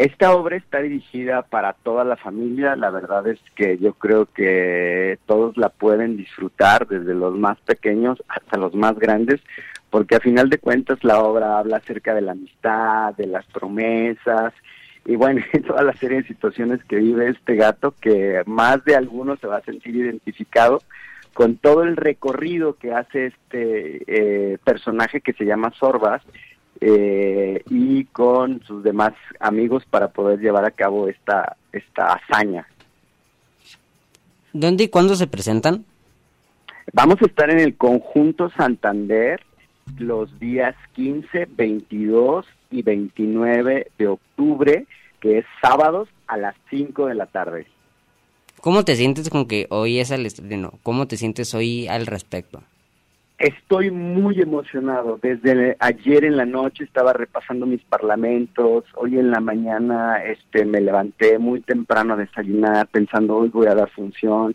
Esta 0.00 0.34
obra 0.34 0.56
está 0.56 0.80
dirigida 0.80 1.42
para 1.42 1.74
toda 1.74 2.04
la 2.04 2.16
familia, 2.16 2.74
la 2.74 2.88
verdad 2.88 3.28
es 3.28 3.38
que 3.54 3.76
yo 3.76 3.92
creo 3.92 4.24
que 4.24 5.18
todos 5.26 5.58
la 5.58 5.68
pueden 5.68 6.16
disfrutar, 6.16 6.88
desde 6.88 7.14
los 7.14 7.36
más 7.36 7.58
pequeños 7.60 8.22
hasta 8.26 8.56
los 8.56 8.74
más 8.74 8.98
grandes, 8.98 9.42
porque 9.90 10.16
a 10.16 10.20
final 10.20 10.48
de 10.48 10.56
cuentas 10.56 11.04
la 11.04 11.22
obra 11.22 11.58
habla 11.58 11.76
acerca 11.76 12.14
de 12.14 12.22
la 12.22 12.32
amistad, 12.32 13.14
de 13.16 13.26
las 13.26 13.44
promesas, 13.48 14.54
y 15.04 15.16
bueno, 15.16 15.42
toda 15.66 15.82
la 15.82 15.92
serie 15.92 16.22
de 16.22 16.28
situaciones 16.28 16.82
que 16.84 16.96
vive 16.96 17.28
este 17.28 17.56
gato, 17.56 17.92
que 18.00 18.42
más 18.46 18.82
de 18.86 18.96
alguno 18.96 19.36
se 19.36 19.48
va 19.48 19.58
a 19.58 19.64
sentir 19.64 19.96
identificado 19.96 20.80
con 21.34 21.58
todo 21.58 21.82
el 21.82 21.96
recorrido 21.96 22.72
que 22.76 22.94
hace 22.94 23.26
este 23.26 24.02
eh, 24.06 24.56
personaje 24.64 25.20
que 25.20 25.34
se 25.34 25.44
llama 25.44 25.74
Sorbas, 25.78 26.22
eh, 26.80 27.62
y 27.68 28.04
con 28.06 28.62
sus 28.64 28.82
demás 28.82 29.12
amigos 29.38 29.84
para 29.88 30.08
poder 30.08 30.40
llevar 30.40 30.64
a 30.64 30.70
cabo 30.70 31.08
esta, 31.08 31.56
esta 31.72 32.14
hazaña. 32.14 32.66
¿Dónde 34.52 34.84
y 34.84 34.88
cuándo 34.88 35.14
se 35.14 35.26
presentan? 35.26 35.84
Vamos 36.92 37.18
a 37.22 37.26
estar 37.26 37.50
en 37.50 37.60
el 37.60 37.76
conjunto 37.76 38.50
Santander 38.56 39.40
los 39.98 40.38
días 40.40 40.74
15, 40.94 41.48
22 41.50 42.46
y 42.70 42.82
29 42.82 43.90
de 43.98 44.06
octubre, 44.06 44.86
que 45.20 45.38
es 45.38 45.44
sábados 45.60 46.08
a 46.26 46.36
las 46.36 46.54
5 46.70 47.06
de 47.06 47.14
la 47.14 47.26
tarde. 47.26 47.66
¿Cómo 48.60 48.84
te 48.84 48.96
sientes 48.96 49.30
con 49.30 49.46
que 49.46 49.66
hoy 49.70 50.00
es 50.00 50.10
el 50.10 50.26
estreno? 50.26 50.74
¿Cómo 50.82 51.06
te 51.06 51.16
sientes 51.16 51.54
hoy 51.54 51.88
al 51.88 52.06
respecto? 52.06 52.62
Estoy 53.40 53.90
muy 53.90 54.38
emocionado. 54.38 55.18
Desde 55.22 55.74
ayer 55.80 56.26
en 56.26 56.36
la 56.36 56.44
noche 56.44 56.84
estaba 56.84 57.14
repasando 57.14 57.64
mis 57.64 57.80
parlamentos. 57.80 58.84
Hoy 58.96 59.18
en 59.18 59.30
la 59.30 59.40
mañana 59.40 60.22
este, 60.22 60.66
me 60.66 60.78
levanté 60.78 61.38
muy 61.38 61.62
temprano 61.62 62.12
a 62.12 62.18
desayunar 62.18 62.86
pensando 62.88 63.36
hoy 63.36 63.48
voy 63.48 63.68
a 63.68 63.74
dar 63.74 63.88
función. 63.92 64.54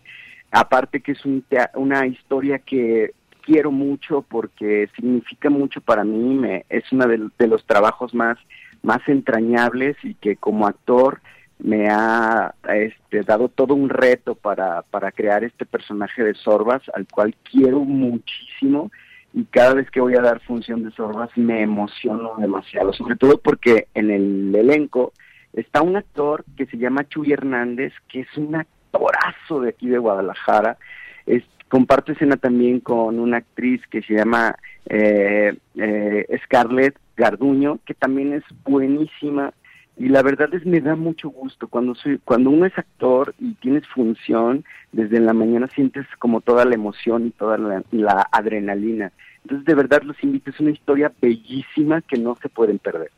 Aparte 0.51 1.01
que 1.01 1.13
es 1.13 1.25
un 1.25 1.43
una 1.73 2.05
historia 2.05 2.59
que 2.59 3.15
quiero 3.41 3.71
mucho 3.71 4.21
porque 4.21 4.87
significa 4.95 5.49
mucho 5.49 5.81
para 5.81 6.03
mí. 6.03 6.35
Me, 6.35 6.65
es 6.69 6.83
uno 6.91 7.07
de, 7.07 7.47
los 7.47 7.65
trabajos 7.65 8.13
más, 8.13 8.37
más 8.83 9.01
entrañables 9.07 9.97
y 10.03 10.13
que 10.13 10.35
como 10.35 10.67
actor 10.67 11.21
me 11.59 11.87
ha 11.89 12.53
este, 12.69 13.23
dado 13.23 13.49
todo 13.49 13.73
un 13.73 13.89
reto 13.89 14.35
para, 14.35 14.81
para 14.83 15.11
crear 15.11 15.43
este 15.43 15.65
personaje 15.65 16.23
de 16.23 16.33
Sorbas, 16.35 16.81
al 16.93 17.07
cual 17.07 17.35
quiero 17.49 17.79
muchísimo 17.79 18.91
y 19.35 19.43
cada 19.45 19.73
vez 19.73 19.91
que 19.91 19.99
voy 19.99 20.15
a 20.15 20.21
dar 20.21 20.39
función 20.39 20.83
de 20.83 20.91
Sorbas 20.91 21.29
me 21.35 21.61
emociono 21.61 22.35
demasiado, 22.37 22.93
sobre 22.93 23.17
todo 23.17 23.37
porque 23.37 23.87
en 23.93 24.09
el 24.09 24.55
elenco 24.55 25.11
está 25.51 25.81
un 25.81 25.97
actor 25.97 26.45
que 26.55 26.65
se 26.67 26.77
llama 26.77 27.07
Chuy 27.09 27.33
Hernández, 27.33 27.91
que 28.07 28.21
es 28.21 28.37
un 28.37 28.55
actorazo 28.55 29.59
de 29.59 29.69
aquí 29.69 29.89
de 29.89 29.97
Guadalajara, 29.97 30.77
es, 31.25 31.43
comparto 31.67 32.13
escena 32.13 32.37
también 32.37 32.79
con 32.79 33.19
una 33.19 33.37
actriz 33.37 33.81
que 33.87 34.01
se 34.03 34.13
llama 34.13 34.55
eh, 34.85 35.53
eh, 35.75 36.39
Scarlett 36.45 36.97
Garduño, 37.17 37.79
que 37.85 37.93
también 37.93 38.31
es 38.31 38.43
buenísima, 38.63 39.53
y 39.97 40.09
la 40.09 40.21
verdad 40.21 40.53
es 40.53 40.65
me 40.65 40.81
da 40.81 40.95
mucho 40.95 41.29
gusto 41.29 41.67
cuando 41.67 41.95
soy 41.95 42.19
cuando 42.23 42.49
uno 42.49 42.65
es 42.65 42.77
actor 42.77 43.33
y 43.39 43.53
tienes 43.53 43.87
función 43.87 44.65
desde 44.91 45.19
la 45.19 45.33
mañana 45.33 45.67
sientes 45.67 46.05
como 46.19 46.41
toda 46.41 46.65
la 46.65 46.75
emoción 46.75 47.27
y 47.27 47.31
toda 47.31 47.57
la, 47.57 48.27
adrenalina 48.31 49.11
entonces 49.43 49.65
de 49.65 49.75
verdad 49.75 50.01
los 50.03 50.21
invito 50.23 50.49
es 50.49 50.59
una 50.59 50.71
historia 50.71 51.13
bellísima 51.21 52.01
que 52.01 52.17
no 52.17 52.35
se 52.41 52.49
pueden 52.49 52.79
perder 52.79 53.11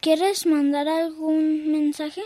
¿Quieres 0.00 0.44
mandar 0.44 0.86
algún 0.86 1.72
mensaje? 1.72 2.20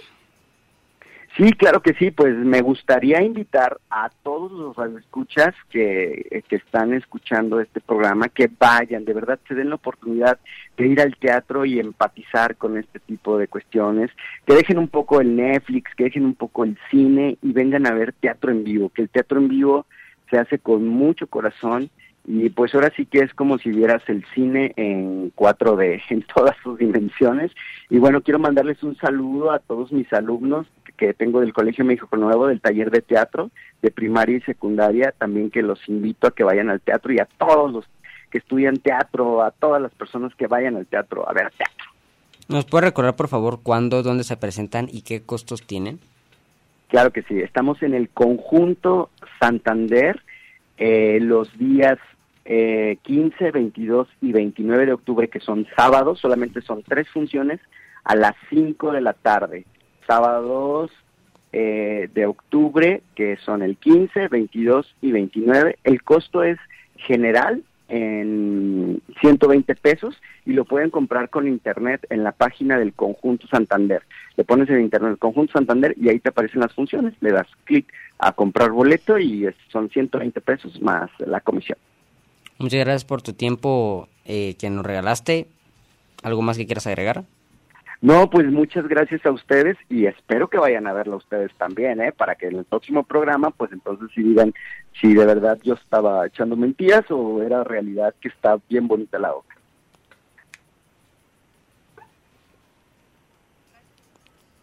Sí, 1.38 1.52
claro 1.52 1.80
que 1.82 1.94
sí, 1.94 2.10
pues 2.10 2.34
me 2.34 2.62
gustaría 2.62 3.22
invitar 3.22 3.78
a 3.90 4.10
todos 4.24 4.50
los 4.50 4.74
radioescuchas 4.74 5.54
que, 5.70 6.42
que 6.48 6.56
están 6.56 6.92
escuchando 6.94 7.60
este 7.60 7.80
programa 7.80 8.28
que 8.28 8.50
vayan, 8.58 9.04
de 9.04 9.14
verdad 9.14 9.38
se 9.46 9.54
den 9.54 9.68
la 9.68 9.76
oportunidad 9.76 10.40
de 10.76 10.88
ir 10.88 11.00
al 11.00 11.16
teatro 11.16 11.64
y 11.64 11.78
empatizar 11.78 12.56
con 12.56 12.76
este 12.76 12.98
tipo 12.98 13.38
de 13.38 13.46
cuestiones, 13.46 14.10
que 14.46 14.54
dejen 14.56 14.78
un 14.78 14.88
poco 14.88 15.20
el 15.20 15.36
Netflix, 15.36 15.94
que 15.94 16.04
dejen 16.04 16.24
un 16.24 16.34
poco 16.34 16.64
el 16.64 16.76
cine 16.90 17.38
y 17.40 17.52
vengan 17.52 17.86
a 17.86 17.94
ver 17.94 18.14
teatro 18.14 18.50
en 18.50 18.64
vivo, 18.64 18.88
que 18.88 19.02
el 19.02 19.08
teatro 19.08 19.38
en 19.38 19.46
vivo 19.46 19.86
se 20.30 20.38
hace 20.38 20.58
con 20.58 20.88
mucho 20.88 21.28
corazón 21.28 21.88
y 22.30 22.50
pues 22.50 22.74
ahora 22.74 22.92
sí 22.94 23.06
que 23.06 23.20
es 23.20 23.32
como 23.32 23.56
si 23.56 23.70
vieras 23.70 24.02
el 24.06 24.22
cine 24.34 24.74
en 24.76 25.32
4D, 25.34 26.02
en 26.10 26.22
todas 26.22 26.54
sus 26.62 26.78
dimensiones. 26.78 27.52
Y 27.88 27.98
bueno, 27.98 28.20
quiero 28.20 28.38
mandarles 28.38 28.82
un 28.82 28.96
saludo 28.96 29.50
a 29.50 29.60
todos 29.60 29.92
mis 29.92 30.12
alumnos 30.12 30.66
que 30.98 31.14
tengo 31.14 31.40
del 31.40 31.54
Colegio 31.54 31.84
México 31.84 32.14
Nuevo, 32.16 32.48
del 32.48 32.60
taller 32.60 32.90
de 32.90 33.00
teatro, 33.00 33.50
de 33.80 33.90
primaria 33.90 34.36
y 34.36 34.40
secundaria, 34.42 35.14
también 35.16 35.50
que 35.50 35.62
los 35.62 35.88
invito 35.88 36.26
a 36.26 36.32
que 36.32 36.44
vayan 36.44 36.68
al 36.68 36.80
teatro 36.80 37.12
y 37.12 37.20
a 37.20 37.28
todos 37.38 37.72
los 37.72 37.86
que 38.30 38.38
estudian 38.38 38.76
teatro, 38.76 39.42
a 39.42 39.52
todas 39.52 39.80
las 39.80 39.92
personas 39.92 40.34
que 40.34 40.46
vayan 40.46 40.76
al 40.76 40.86
teatro 40.86 41.26
a 41.26 41.32
ver 41.32 41.50
teatro. 41.56 41.86
¿Nos 42.48 42.66
puede 42.66 42.86
recordar, 42.86 43.16
por 43.16 43.28
favor, 43.28 43.60
cuándo, 43.62 44.02
dónde 44.02 44.24
se 44.24 44.36
presentan 44.36 44.88
y 44.90 45.02
qué 45.02 45.22
costos 45.22 45.62
tienen? 45.62 46.00
Claro 46.88 47.12
que 47.12 47.22
sí, 47.22 47.38
estamos 47.40 47.82
en 47.82 47.94
el 47.94 48.08
conjunto 48.08 49.10
Santander 49.38 50.22
eh, 50.78 51.18
los 51.20 51.56
días 51.58 51.98
eh, 52.44 52.98
15, 53.02 53.50
22 53.50 54.08
y 54.22 54.32
29 54.32 54.86
de 54.86 54.92
octubre, 54.94 55.28
que 55.28 55.40
son 55.40 55.66
sábados, 55.76 56.18
solamente 56.18 56.62
son 56.62 56.82
tres 56.82 57.08
funciones 57.10 57.60
a 58.04 58.16
las 58.16 58.34
5 58.48 58.92
de 58.92 59.00
la 59.02 59.12
tarde. 59.12 59.66
Sábados 60.08 60.90
eh, 61.52 62.08
de 62.14 62.26
octubre, 62.26 63.02
que 63.14 63.36
son 63.44 63.62
el 63.62 63.76
15, 63.76 64.28
22 64.28 64.94
y 65.02 65.12
29. 65.12 65.78
El 65.84 66.02
costo 66.02 66.42
es 66.42 66.58
general 66.96 67.62
en 67.88 69.02
120 69.20 69.74
pesos 69.76 70.16
y 70.46 70.54
lo 70.54 70.64
pueden 70.64 70.90
comprar 70.90 71.28
con 71.28 71.46
internet 71.46 72.06
en 72.10 72.24
la 72.24 72.32
página 72.32 72.78
del 72.78 72.94
Conjunto 72.94 73.46
Santander. 73.48 74.02
Le 74.36 74.44
pones 74.44 74.68
en 74.70 74.80
internet 74.80 75.18
Conjunto 75.18 75.52
Santander 75.52 75.94
y 75.96 76.08
ahí 76.08 76.20
te 76.20 76.30
aparecen 76.30 76.60
las 76.60 76.72
funciones. 76.72 77.14
Le 77.20 77.30
das 77.30 77.48
clic 77.64 77.86
a 78.18 78.32
comprar 78.32 78.70
boleto 78.70 79.18
y 79.18 79.46
son 79.70 79.90
120 79.90 80.40
pesos 80.40 80.80
más 80.80 81.10
la 81.18 81.40
comisión. 81.40 81.78
Muchas 82.58 82.80
gracias 82.80 83.04
por 83.04 83.22
tu 83.22 83.34
tiempo 83.34 84.08
eh, 84.24 84.56
que 84.58 84.70
nos 84.70 84.84
regalaste. 84.84 85.48
¿Algo 86.22 86.42
más 86.42 86.56
que 86.56 86.66
quieras 86.66 86.86
agregar? 86.86 87.24
No, 88.00 88.30
pues 88.30 88.46
muchas 88.46 88.86
gracias 88.86 89.26
a 89.26 89.32
ustedes 89.32 89.76
y 89.88 90.06
espero 90.06 90.48
que 90.48 90.58
vayan 90.58 90.86
a 90.86 90.92
verlo 90.92 91.16
ustedes 91.16 91.52
también, 91.54 92.00
¿eh? 92.00 92.12
Para 92.12 92.36
que 92.36 92.46
en 92.46 92.56
el 92.56 92.64
próximo 92.64 93.02
programa, 93.02 93.50
pues 93.50 93.72
entonces 93.72 94.08
si 94.14 94.22
digan 94.22 94.54
si 95.00 95.14
de 95.14 95.26
verdad 95.26 95.58
yo 95.64 95.74
estaba 95.74 96.24
echando 96.26 96.56
mentiras 96.56 97.04
o 97.10 97.42
era 97.42 97.64
realidad 97.64 98.14
que 98.20 98.28
está 98.28 98.58
bien 98.68 98.86
bonita 98.86 99.18
la 99.18 99.34
obra. 99.34 99.56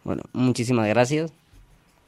Bueno, 0.02 0.22
muchísimas 0.32 0.88
gracias. 0.88 1.32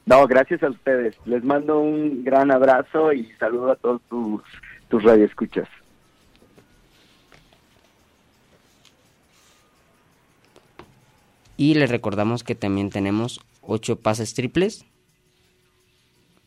No, 0.07 0.25
gracias 0.25 0.63
a 0.63 0.69
ustedes. 0.69 1.15
Les 1.25 1.43
mando 1.43 1.79
un 1.79 2.23
gran 2.23 2.49
abrazo 2.49 3.13
y 3.13 3.31
saludo 3.33 3.71
a 3.71 3.75
todos 3.75 4.01
tus, 4.09 4.41
tus 4.87 5.03
radioescuchas. 5.03 5.67
Y 11.59 11.73
les 11.73 11.89
recordamos 11.89 12.45
que 12.45 12.55
también 12.55 12.89
tenemos 12.89 13.41
8 13.63 13.97
pases 13.97 14.33
triples 14.33 14.85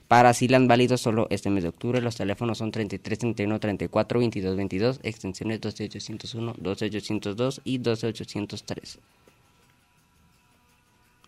para 0.09 0.33
Silan 0.33 0.68
válidos 0.68 1.03
solo 1.03 1.27
este 1.29 1.51
mes 1.51 1.64
de 1.64 1.68
octubre. 1.68 2.01
Los 2.01 2.16
teléfonos 2.16 2.57
son 2.57 2.72
33 2.72 3.18
31 3.18 3.61
34 3.61 4.20
22 4.20 4.57
22, 4.57 5.01
extensiones 5.03 5.61
12801, 5.61 6.55
12802 6.57 7.61
y 7.62 7.77
12803. 7.77 9.01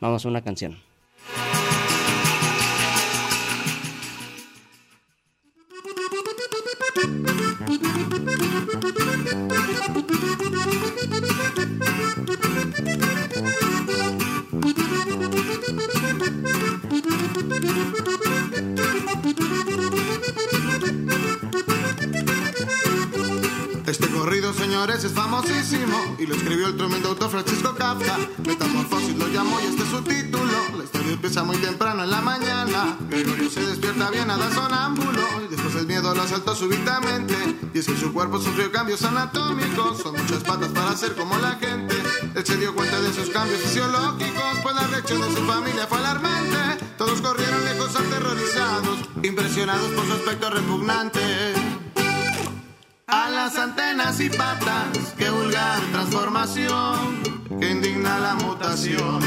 Vamos 0.01 0.25
a 0.25 0.29
una 0.29 0.41
canción. 0.41 0.79
Thank 19.25 19.41
you. 19.41 19.64
Señores, 24.75 25.05
es 25.05 25.13
famosísimo 25.13 26.17
y 26.19 26.27
lo 26.27 26.35
escribió 26.35 26.67
el 26.67 26.77
tremendo 26.77 27.11
autor 27.11 27.31
Francisco 27.31 27.73
Kafka. 27.77 28.19
Metamorfosis 28.45 29.17
lo 29.17 29.29
llamó 29.29 29.61
y 29.61 29.67
este 29.67 29.85
es 29.85 29.89
su 29.89 30.03
título. 30.03 30.53
La 30.77 30.83
historia 30.83 31.13
empieza 31.13 31.45
muy 31.45 31.57
temprano 31.59 32.03
en 32.03 32.11
la 32.11 32.21
mañana. 32.21 32.99
Gregorio 33.09 33.49
se 33.49 33.65
despierta 33.65 34.11
bien 34.11 34.29
a 34.29 34.51
sonámbulo 34.51 35.23
y 35.45 35.49
después 35.49 35.77
el 35.77 35.87
miedo 35.87 36.13
lo 36.13 36.23
asaltó 36.23 36.57
súbitamente. 36.57 37.37
Y 37.73 37.79
es 37.79 37.87
que 37.87 37.97
su 37.97 38.13
cuerpo 38.13 38.41
sufrió 38.41 38.73
cambios 38.73 39.05
anatómicos. 39.05 40.03
Son 40.03 40.17
muchas 40.17 40.43
patas 40.43 40.71
para 40.71 40.97
ser 40.97 41.15
como 41.15 41.39
la 41.39 41.53
gente. 41.53 41.95
Él 42.35 42.45
se 42.45 42.57
dio 42.57 42.75
cuenta 42.75 43.01
de 43.01 43.11
esos 43.11 43.31
cambios 43.31 43.61
fisiológicos, 43.61 44.59
pues 44.61 44.75
la 44.75 44.89
reacción 44.89 45.21
de 45.21 45.37
su 45.37 45.47
familia 45.47 45.87
fue 45.87 45.99
alarmante. 45.99 46.85
Todos 46.99 47.21
corrieron 47.21 47.65
lejos 47.65 47.95
aterrorizados, 47.95 48.99
impresionados 49.23 49.89
por 49.91 50.05
su 50.05 50.13
aspecto 50.15 50.51
repugnante. 50.51 51.84
A 53.17 53.31
las 53.31 53.57
antenas 53.57 54.19
y 54.19 54.29
patas, 54.29 55.15
qué 55.17 55.31
vulgar 55.31 55.81
transformación, 55.93 57.23
que 57.61 57.71
indigna 57.71 58.19
la 58.19 58.35
mutación 58.35 59.21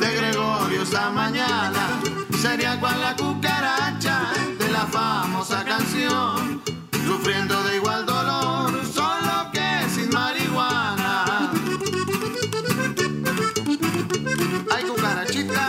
de 0.00 0.16
Gregorio 0.16 0.82
esta 0.82 1.10
mañana. 1.10 2.00
Sería 2.40 2.80
cual 2.80 2.98
la 2.98 3.14
cucaracha 3.14 4.32
de 4.58 4.70
la 4.70 4.86
famosa 4.86 5.62
canción, 5.66 6.62
sufriendo 7.06 7.62
de 7.64 7.76
igual 7.76 8.06
dolor, 8.06 8.72
solo 8.86 9.50
que 9.52 9.86
sin 9.94 10.08
marihuana. 10.08 11.52
Ay, 14.74 14.84
cucarachita, 14.84 15.68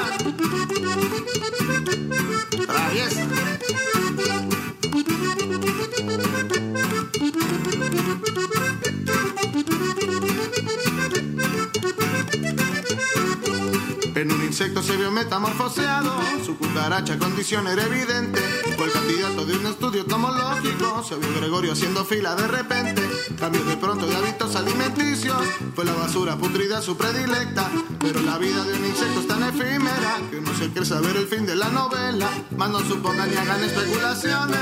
traviesa. 2.66 3.67
Insecto 14.58 14.82
se 14.82 14.98
vio 14.98 15.12
metamorfoseado, 15.12 16.12
su 16.44 16.58
cucaracha 16.58 17.20
condición 17.20 17.68
era 17.68 17.84
evidente. 17.84 18.40
Fue 18.76 18.88
el 18.88 18.92
candidato 18.92 19.46
de 19.46 19.56
un 19.56 19.68
estudio 19.68 20.04
tomológico 20.04 21.04
se 21.08 21.16
vio 21.16 21.32
Gregorio 21.36 21.74
haciendo 21.74 22.04
fila 22.04 22.34
de 22.34 22.48
repente. 22.48 23.04
Cambió 23.40 23.64
de 23.66 23.78
pronto 23.78 24.08
de 24.08 24.16
hábitos 24.16 24.56
alimenticios. 24.56 25.38
Fue 25.76 25.86
la 25.86 25.94
basura 25.94 26.38
putrida 26.38 26.82
su 26.82 26.98
predilecta. 26.98 27.70
Pero 28.00 28.20
la 28.22 28.40
vida 28.40 28.64
de 28.64 28.74
un 28.80 28.86
insecto 28.88 29.20
es 29.20 29.28
tan 29.28 29.44
efímera 29.44 30.18
que 30.32 30.42
no 30.42 30.52
se 30.56 30.72
quiere 30.72 30.88
saber 30.88 31.16
el 31.18 31.28
fin 31.28 31.46
de 31.46 31.56
la 31.56 31.70
novela. 31.70 32.28
Más 32.58 32.72
no 32.72 32.80
supongan 32.80 33.30
ni 33.30 33.38
hagan 33.38 33.64
especulaciones. 33.64 34.58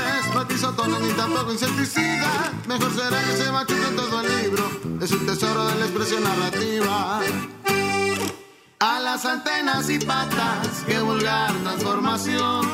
No 0.60 0.72
tono 0.74 0.98
ni 0.98 1.08
tampoco 1.12 1.52
insecticida. 1.54 2.52
Mejor 2.68 2.92
será 2.94 3.24
que 3.24 3.34
se 3.34 3.50
machuque 3.50 3.96
todo 3.96 4.20
el 4.20 4.42
libro. 4.42 4.70
Es 5.00 5.10
un 5.12 5.24
tesoro 5.24 5.64
de 5.64 5.74
la 5.76 5.86
expresión 5.86 6.22
narrativa. 6.22 7.22
A 8.78 9.00
las 9.00 9.24
antenas 9.24 9.88
y 9.88 9.98
patas, 9.98 10.84
qué 10.86 11.00
vulgar 11.00 11.50
transformación, 11.62 12.68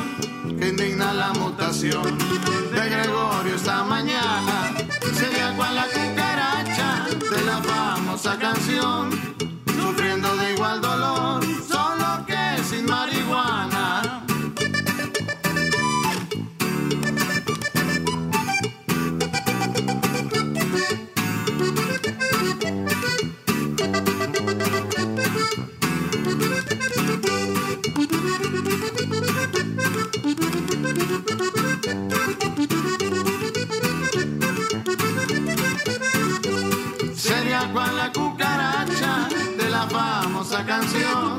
que 0.59 0.71
indigna 0.71 1.12
la 1.12 1.33
mutación 1.33 2.19
de 2.19 2.91
Gregorio 2.91 3.55
esta 3.55 3.85
mañana. 3.85 4.75
Sería 5.15 5.55
cual 5.57 5.77
la 5.77 5.87
cucaracha 5.87 7.07
de 7.09 7.45
la 7.45 7.62
famosa 7.62 8.37
canción, 8.37 9.11
sufriendo 9.81 10.37
de 10.38 10.55
igual 10.55 10.81
dolor, 10.81 11.45
solo 11.69 12.27
que 12.27 12.65
sin 12.65 12.85
marihuana. 12.87 13.71
Famosa 40.42 40.66
canción, 40.66 41.38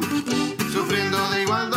sufriendo 0.71 1.17
de 1.31 1.43
igual 1.43 1.69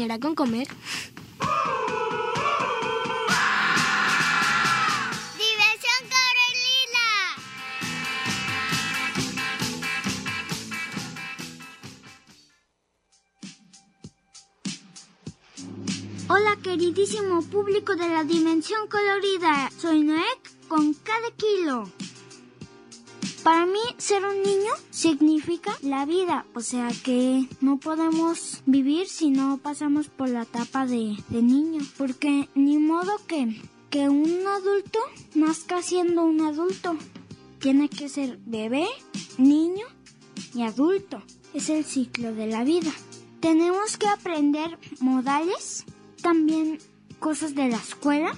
con 0.00 0.34
comer. 0.34 0.66
¡Diversión 5.36 6.00
Carolina! 6.14 7.06
Hola 16.28 16.56
queridísimo 16.62 17.42
público 17.42 17.94
de 17.94 18.08
la 18.08 18.24
Dimensión 18.24 18.88
Colorida, 18.88 19.70
soy 19.76 20.00
Noek 20.00 20.66
con 20.66 20.94
cada 20.94 21.30
kilo. 21.36 21.90
Para 23.42 23.64
mí, 23.64 23.80
ser 23.96 24.22
un 24.22 24.42
niño 24.42 24.72
significa 24.90 25.72
la 25.80 26.04
vida, 26.04 26.44
o 26.54 26.60
sea 26.60 26.90
que 27.02 27.48
no 27.62 27.78
podemos 27.78 28.62
vivir 28.66 29.08
si 29.08 29.30
no 29.30 29.56
pasamos 29.56 30.08
por 30.08 30.28
la 30.28 30.42
etapa 30.42 30.84
de, 30.84 31.16
niño, 31.30 31.80
porque 31.96 32.50
ni 32.54 32.76
modo 32.76 33.12
que, 33.26 33.62
que 33.88 34.10
un 34.10 34.46
adulto 34.46 34.98
nazca 35.34 35.80
siendo 35.80 36.24
un 36.24 36.42
adulto. 36.42 36.96
Tiene 37.60 37.88
que 37.88 38.10
ser 38.10 38.38
bebé, 38.44 38.86
niño 39.38 39.86
y 40.54 40.62
adulto. 40.62 41.22
Es 41.54 41.70
el 41.70 41.84
ciclo 41.84 42.34
de 42.34 42.46
la 42.46 42.62
vida. 42.62 42.92
Tenemos 43.40 43.96
que 43.96 44.08
aprender 44.08 44.78
modales, 45.00 45.86
también 46.22 46.78
cosas 47.18 47.54
de 47.54 47.68
la 47.68 47.78
escuela, 47.78 48.36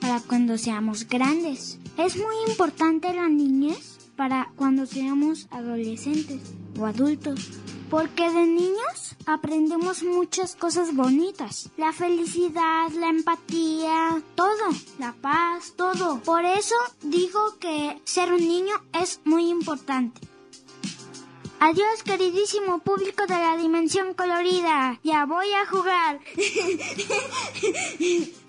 para 0.00 0.20
cuando 0.20 0.56
seamos 0.56 1.06
grandes. 1.06 1.78
Es 1.98 2.16
muy 2.16 2.34
importante 2.50 3.12
la 3.12 3.28
niñez 3.28 3.97
para 4.18 4.50
cuando 4.56 4.84
seamos 4.84 5.46
adolescentes 5.52 6.40
o 6.76 6.86
adultos. 6.86 7.52
Porque 7.88 8.28
de 8.28 8.46
niños 8.46 9.14
aprendemos 9.26 10.02
muchas 10.02 10.56
cosas 10.56 10.94
bonitas. 10.94 11.70
La 11.76 11.92
felicidad, 11.92 12.90
la 12.90 13.10
empatía, 13.10 14.20
todo. 14.34 14.66
La 14.98 15.12
paz, 15.12 15.74
todo. 15.76 16.20
Por 16.24 16.44
eso 16.44 16.74
digo 17.00 17.58
que 17.60 18.02
ser 18.04 18.32
un 18.32 18.40
niño 18.40 18.74
es 18.92 19.20
muy 19.24 19.48
importante. 19.48 20.20
Adiós 21.60 22.02
queridísimo 22.04 22.80
público 22.80 23.24
de 23.26 23.34
la 23.34 23.56
dimensión 23.56 24.14
colorida. 24.14 24.98
Ya 25.04 25.26
voy 25.26 25.52
a 25.52 25.64
jugar. 25.64 26.18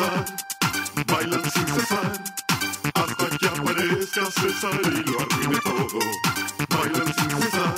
cesar, 0.00 0.24
bailan 1.06 1.50
sin 1.50 1.66
cesar, 1.66 2.12
hasta 2.94 3.38
que 3.38 3.46
aparezca 3.46 4.24
César 4.30 4.80
y 4.84 5.10
lo 5.10 5.20
arruine 5.20 5.58
todo. 5.60 5.98
Bailan 6.70 7.14
sin 7.14 7.30
cesar, 7.42 7.74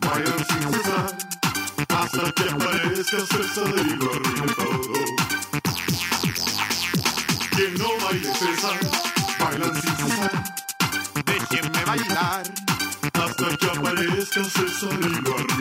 bailan 0.00 0.46
sin 0.48 0.72
cesar, 0.72 1.10
hasta 1.88 2.32
que 2.32 2.44
aparezca 2.50 3.18
César 3.32 3.74
y 3.76 3.96
lo 3.96 4.10
arruine 4.14 4.52
todo. 4.56 4.94
Quien 7.50 7.74
no 7.74 7.88
baile 8.04 8.32
César, 8.34 8.80
bailan 9.38 9.82
sin 9.82 9.96
cesar, 9.96 10.44
déjenme 11.26 11.84
bailar 11.84 12.42
hasta 13.12 13.56
que 13.56 13.66
aparezca 13.66 14.44
César 14.44 14.98
y 15.00 15.20
lo 15.20 15.34
arruine 15.34 15.53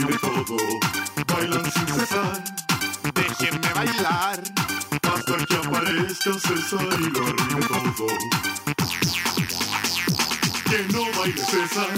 César 6.23 6.87
y 7.01 7.09
lo 7.09 7.27
arruine 7.27 7.67
todo. 7.67 8.07
Que 10.69 10.85
no 10.93 11.19
baile 11.19 11.45
César. 11.45 11.89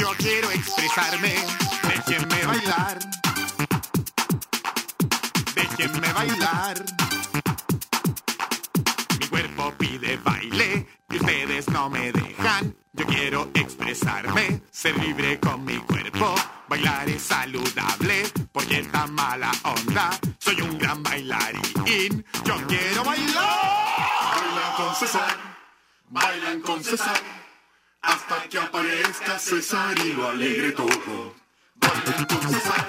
Yo 0.00 0.10
quiero 0.18 0.50
expresarme, 0.50 1.36
déjenme 1.84 2.46
bailar. 2.46 2.98
Déjenme 5.54 6.12
bailar. 6.14 6.84
Mi 9.20 9.26
cuerpo 9.28 9.72
pide 9.78 10.16
baile 10.24 10.88
y 11.10 11.16
ustedes 11.16 11.68
no 11.68 11.88
me 11.88 12.10
dejan. 12.10 12.74
Yo 12.92 13.06
quiero 13.06 13.50
expresarme, 13.54 14.62
ser 14.72 14.98
libre 14.98 15.38
con 15.38 15.64
mi 15.64 15.76
cuerpo. 15.76 16.34
Bailar 16.68 17.08
es 17.08 17.22
saludable, 17.22 18.24
porque 18.52 18.80
esta 18.80 19.06
mala 19.06 19.52
onda. 19.62 20.10
Soy 20.38 20.60
un 20.60 20.78
gran 20.78 21.02
bailarín, 21.02 21.62
yo 22.44 22.54
quiero 22.66 23.04
bailar. 23.04 23.48
Bailan 24.34 24.72
con 24.76 24.94
César, 24.94 25.36
bailan 26.08 26.60
con 26.60 26.84
César, 26.84 27.20
hasta 28.02 28.42
que 28.48 28.58
aparezca 28.58 29.38
César 29.38 29.98
y 29.98 30.12
lo 30.12 30.28
alegre 30.28 30.72
todo. 30.72 31.34
Bailan 31.76 32.24
con 32.26 32.42
César, 32.52 32.86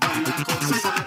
bailan 0.00 0.44
con 0.44 0.68
César, 0.68 1.06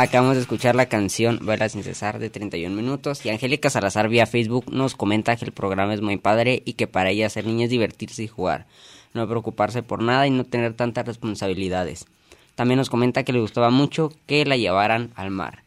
Acabamos 0.00 0.36
de 0.36 0.40
escuchar 0.40 0.76
la 0.76 0.86
canción 0.86 1.40
Baila 1.42 1.68
sin 1.68 1.82
cesar 1.82 2.18
de 2.18 2.30
31 2.30 2.74
minutos 2.74 3.26
y 3.26 3.28
Angélica 3.28 3.68
Salazar 3.68 4.08
vía 4.08 4.24
Facebook 4.24 4.72
nos 4.72 4.94
comenta 4.94 5.36
que 5.36 5.44
el 5.44 5.52
programa 5.52 5.92
es 5.92 6.00
muy 6.00 6.16
padre 6.16 6.62
y 6.64 6.72
que 6.72 6.86
para 6.86 7.10
ella 7.10 7.28
ser 7.28 7.44
niña 7.44 7.64
es 7.64 7.70
divertirse 7.70 8.22
y 8.22 8.26
jugar, 8.26 8.66
no 9.12 9.28
preocuparse 9.28 9.82
por 9.82 10.02
nada 10.02 10.26
y 10.26 10.30
no 10.30 10.44
tener 10.44 10.72
tantas 10.72 11.04
responsabilidades. 11.04 12.06
También 12.54 12.78
nos 12.78 12.88
comenta 12.88 13.24
que 13.24 13.34
le 13.34 13.40
gustaba 13.40 13.68
mucho 13.68 14.10
que 14.24 14.46
la 14.46 14.56
llevaran 14.56 15.10
al 15.16 15.30
mar. 15.30 15.64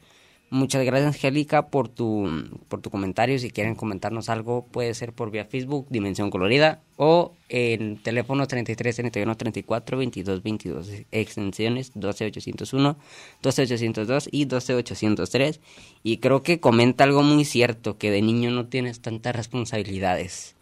Muchas 0.54 0.86
gracias 0.86 1.16
Angélica 1.16 1.70
por 1.70 1.90
tu, 1.90 2.30
por 2.68 2.80
tu 2.80 2.92
comentario. 2.92 3.40
Si 3.40 3.50
quieren 3.50 3.74
comentarnos 3.74 4.30
algo 4.30 4.68
puede 4.68 4.94
ser 4.94 5.12
por 5.12 5.32
vía 5.32 5.46
Facebook, 5.46 5.88
Dimensión 5.90 6.30
Colorida 6.30 6.84
o 6.96 7.34
en 7.50 7.98
teléfono 7.98 8.46
33 8.46 8.98
31 8.98 9.36
34 9.36 9.98
22 9.98 10.44
22 10.44 10.90
extensiones 11.12 11.92
12801, 11.96 12.98
12802 13.42 14.30
y 14.32 14.46
12803 14.46 15.60
y 16.04 16.18
creo 16.18 16.44
que 16.44 16.60
comenta 16.60 17.04
algo 17.04 17.24
muy 17.24 17.46
cierto 17.46 17.98
que 17.98 18.12
de 18.12 18.22
niño 18.22 18.52
no 18.52 18.68
tienes 18.68 19.00
tantas 19.00 19.36
responsabilidades 19.36 20.56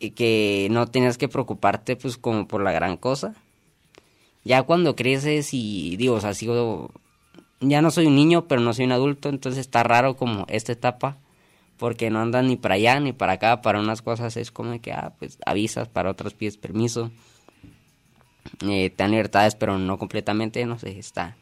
y 0.00 0.10
que 0.10 0.66
no 0.72 0.88
tienes 0.88 1.18
que 1.18 1.28
preocuparte 1.28 1.94
pues 1.94 2.16
como 2.16 2.48
por 2.48 2.64
la 2.64 2.72
gran 2.72 2.96
cosa. 2.96 3.36
Ya 4.42 4.64
cuando 4.64 4.96
creces 4.96 5.54
y 5.54 5.96
digo, 5.98 6.16
o 6.16 6.20
sea, 6.20 6.34
ya 7.62 7.80
no 7.80 7.90
soy 7.90 8.06
un 8.06 8.16
niño, 8.16 8.46
pero 8.46 8.60
no 8.60 8.74
soy 8.74 8.84
un 8.84 8.92
adulto, 8.92 9.28
entonces 9.28 9.60
está 9.60 9.82
raro 9.82 10.16
como 10.16 10.44
esta 10.48 10.72
etapa, 10.72 11.16
porque 11.78 12.10
no 12.10 12.20
andan 12.20 12.48
ni 12.48 12.56
para 12.56 12.74
allá 12.74 13.00
ni 13.00 13.12
para 13.12 13.34
acá, 13.34 13.62
para 13.62 13.80
unas 13.80 14.02
cosas 14.02 14.36
es 14.36 14.50
como 14.50 14.80
que, 14.80 14.92
ah, 14.92 15.14
pues 15.18 15.38
avisas, 15.46 15.88
para 15.88 16.10
otras 16.10 16.34
pides 16.34 16.56
permiso, 16.56 17.10
eh, 18.68 18.90
te 18.90 19.02
dan 19.02 19.12
libertades, 19.12 19.54
pero 19.54 19.78
no 19.78 19.98
completamente, 19.98 20.64
no 20.66 20.78
sé, 20.78 20.98
está, 20.98 21.36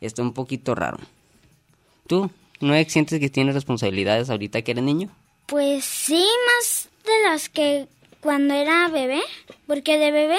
está 0.00 0.22
un 0.22 0.32
poquito 0.32 0.74
raro. 0.74 0.98
¿Tú 2.06 2.30
no 2.60 2.74
sientes 2.84 3.20
que 3.20 3.28
tienes 3.28 3.54
responsabilidades 3.54 4.30
ahorita 4.30 4.62
que 4.62 4.70
eres 4.72 4.84
niño? 4.84 5.10
Pues 5.46 5.84
sí, 5.84 6.26
más 6.46 6.88
de 7.04 7.28
las 7.28 7.48
que 7.48 7.86
cuando 8.20 8.54
era 8.54 8.88
bebé, 8.88 9.20
porque 9.66 9.98
de 9.98 10.10
bebé 10.10 10.38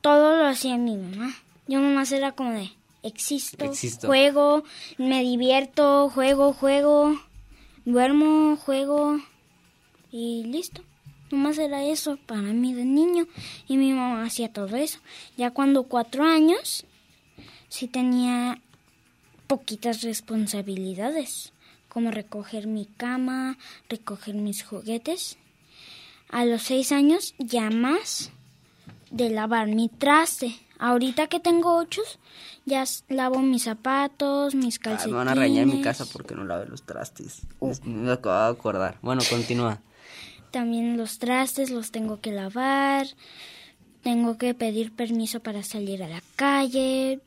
todo 0.00 0.36
lo 0.36 0.46
hacía 0.46 0.76
mi 0.76 0.96
mamá. 0.96 1.34
Yo 1.66 1.80
nomás 1.80 2.12
era 2.12 2.32
como 2.32 2.52
de, 2.52 2.70
existo, 3.02 3.72
juego, 4.06 4.64
me 4.96 5.22
divierto, 5.22 6.10
juego, 6.10 6.52
juego, 6.52 7.20
duermo, 7.84 8.56
juego 8.56 9.18
y 10.10 10.44
listo. 10.44 10.82
Nomás 11.30 11.58
era 11.58 11.84
eso 11.84 12.16
para 12.26 12.40
mí 12.40 12.72
de 12.72 12.84
niño 12.84 13.26
y 13.66 13.76
mi 13.76 13.92
mamá 13.92 14.24
hacía 14.24 14.52
todo 14.52 14.76
eso. 14.76 14.98
Ya 15.36 15.50
cuando 15.50 15.82
cuatro 15.84 16.24
años 16.24 16.86
sí 17.68 17.86
tenía 17.86 18.60
poquitas 19.46 20.02
responsabilidades, 20.02 21.52
como 21.88 22.10
recoger 22.10 22.66
mi 22.66 22.86
cama, 22.86 23.58
recoger 23.88 24.34
mis 24.34 24.62
juguetes. 24.62 25.38
A 26.30 26.44
los 26.44 26.62
seis 26.62 26.92
años 26.92 27.34
ya 27.38 27.70
más 27.70 28.30
de 29.10 29.30
lavar 29.30 29.68
mi 29.68 29.88
traste. 29.88 30.54
Ahorita 30.78 31.26
que 31.26 31.40
tengo 31.40 31.76
ocho, 31.76 32.02
ya 32.64 32.84
lavo 33.08 33.40
mis 33.40 33.64
zapatos, 33.64 34.54
mis 34.54 34.78
calcetines. 34.78 35.12
me 35.12 35.24
van 35.24 35.28
a 35.28 35.34
reñir 35.34 35.62
en 35.62 35.70
mi 35.70 35.82
casa 35.82 36.06
porque 36.12 36.34
no 36.34 36.44
lave 36.44 36.66
los 36.66 36.82
trastes. 36.82 37.42
Uh. 37.58 37.74
Me 37.84 38.12
acabo 38.12 38.52
de 38.52 38.58
acordar. 38.58 38.98
Bueno, 39.02 39.22
continúa. 39.28 39.80
También 40.50 40.96
los 40.96 41.18
trastes 41.18 41.70
los 41.70 41.90
tengo 41.90 42.20
que 42.20 42.32
lavar. 42.32 43.06
Tengo 44.02 44.38
que 44.38 44.54
pedir 44.54 44.92
permiso 44.92 45.40
para 45.40 45.62
salir 45.62 46.02
a 46.02 46.08
la 46.08 46.22
calle. 46.36 47.20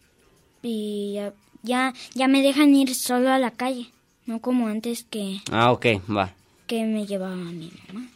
Y 0.63 1.19
ya, 1.63 1.93
ya, 2.13 2.27
me 2.27 2.41
dejan 2.41 2.73
ir 2.73 2.95
solo 2.95 3.31
a 3.31 3.37
la 3.37 3.51
calle. 3.51 3.91
No 4.25 4.39
como 4.39 4.67
antes 4.67 5.03
que... 5.03 5.41
Ah, 5.51 5.71
ok, 5.71 5.85
va. 6.09 6.33
Que 6.67 6.85
me 6.85 7.05
llevaba 7.05 7.35
mi 7.35 7.71
mamá. 7.87 8.07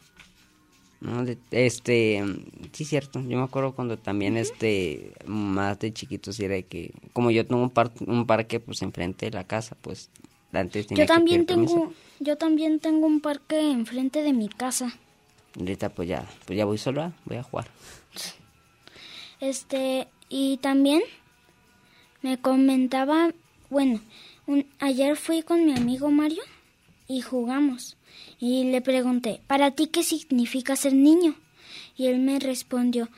¿No? 1.01 1.25
este, 1.51 2.23
sí, 2.71 2.85
cierto. 2.85 3.21
Yo 3.21 3.37
me 3.37 3.43
acuerdo 3.43 3.73
cuando 3.73 3.97
también, 3.97 4.37
este, 4.37 5.13
más 5.25 5.79
de 5.79 5.93
chiquitos 5.93 6.39
era 6.39 6.61
que, 6.61 6.93
como 7.13 7.31
yo 7.31 7.45
tengo 7.45 7.61
un, 7.61 7.69
par 7.69 7.91
un 8.05 8.25
parque, 8.25 8.59
pues, 8.59 8.81
enfrente 8.81 9.27
de 9.27 9.31
la 9.31 9.45
casa, 9.45 9.75
pues, 9.81 10.09
antes 10.51 10.87
tenía 10.87 11.05
yo 11.05 11.07
también 11.07 11.45
tengo, 11.45 11.93
yo 12.19 12.37
también 12.37 12.79
tengo 12.79 13.07
un 13.07 13.19
parque 13.19 13.59
enfrente 13.71 14.23
de 14.23 14.33
mi 14.33 14.47
casa. 14.47 14.93
Ahorita, 15.57 15.89
pues 15.89 16.09
ya, 16.09 16.25
pues 16.45 16.57
ya 16.57 16.65
voy 16.65 16.77
sola, 16.77 17.13
voy 17.25 17.37
a 17.37 17.43
jugar. 17.43 17.67
Este, 19.39 20.07
y 20.29 20.57
también 20.57 21.01
me 22.21 22.39
comentaba, 22.39 23.31
bueno, 23.69 23.99
ayer 24.79 25.15
fui 25.15 25.43
con 25.43 25.65
mi 25.65 25.73
amigo 25.73 26.09
Mario 26.09 26.43
y 27.07 27.21
jugamos. 27.21 27.94
Y 28.39 28.65
le 28.65 28.81
pregunté, 28.81 29.41
¿para 29.47 29.71
ti 29.71 29.87
qué 29.87 30.03
significa 30.03 30.75
ser 30.75 30.93
niño? 30.93 31.35
Y 31.95 32.07
él 32.07 32.19
me 32.19 32.39
respondió, 32.39 33.09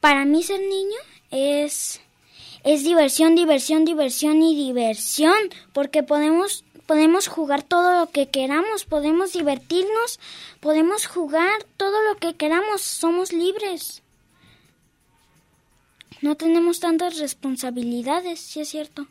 para 0.00 0.24
mí 0.24 0.42
ser 0.42 0.60
niño 0.60 0.98
es 1.30 2.00
es 2.62 2.84
diversión, 2.84 3.34
diversión, 3.34 3.84
diversión 3.84 4.42
y 4.42 4.54
diversión, 4.54 5.38
porque 5.72 6.02
podemos 6.02 6.64
podemos 6.86 7.28
jugar 7.28 7.62
todo 7.62 8.00
lo 8.00 8.10
que 8.10 8.26
queramos, 8.26 8.84
podemos 8.84 9.32
divertirnos, 9.32 10.18
podemos 10.58 11.06
jugar 11.06 11.64
todo 11.76 12.02
lo 12.02 12.18
que 12.18 12.34
queramos, 12.34 12.80
somos 12.80 13.32
libres. 13.32 14.02
No 16.20 16.34
tenemos 16.34 16.80
tantas 16.80 17.18
responsabilidades, 17.18 18.40
si 18.40 18.60
es 18.60 18.68
cierto. 18.68 19.06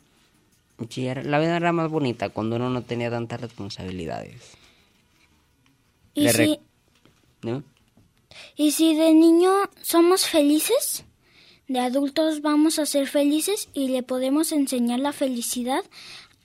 Sí, 0.90 1.06
la 1.06 1.38
vida 1.38 1.56
era 1.56 1.72
más 1.72 1.90
bonita 1.90 2.28
cuando 2.28 2.56
uno 2.56 2.68
no 2.68 2.82
tenía 2.82 3.10
tantas 3.10 3.40
responsabilidades. 3.40 4.59
¿Y 6.14 6.28
si, 6.28 6.58
¿Y 8.56 8.72
si 8.72 8.94
de 8.94 9.12
niño 9.14 9.50
somos 9.82 10.26
felices? 10.26 11.04
De 11.68 11.78
adultos 11.78 12.42
vamos 12.42 12.78
a 12.78 12.86
ser 12.86 13.06
felices 13.06 13.68
y 13.74 13.88
le 13.88 14.02
podemos 14.02 14.52
enseñar 14.52 15.00
la 15.00 15.12
felicidad 15.12 15.84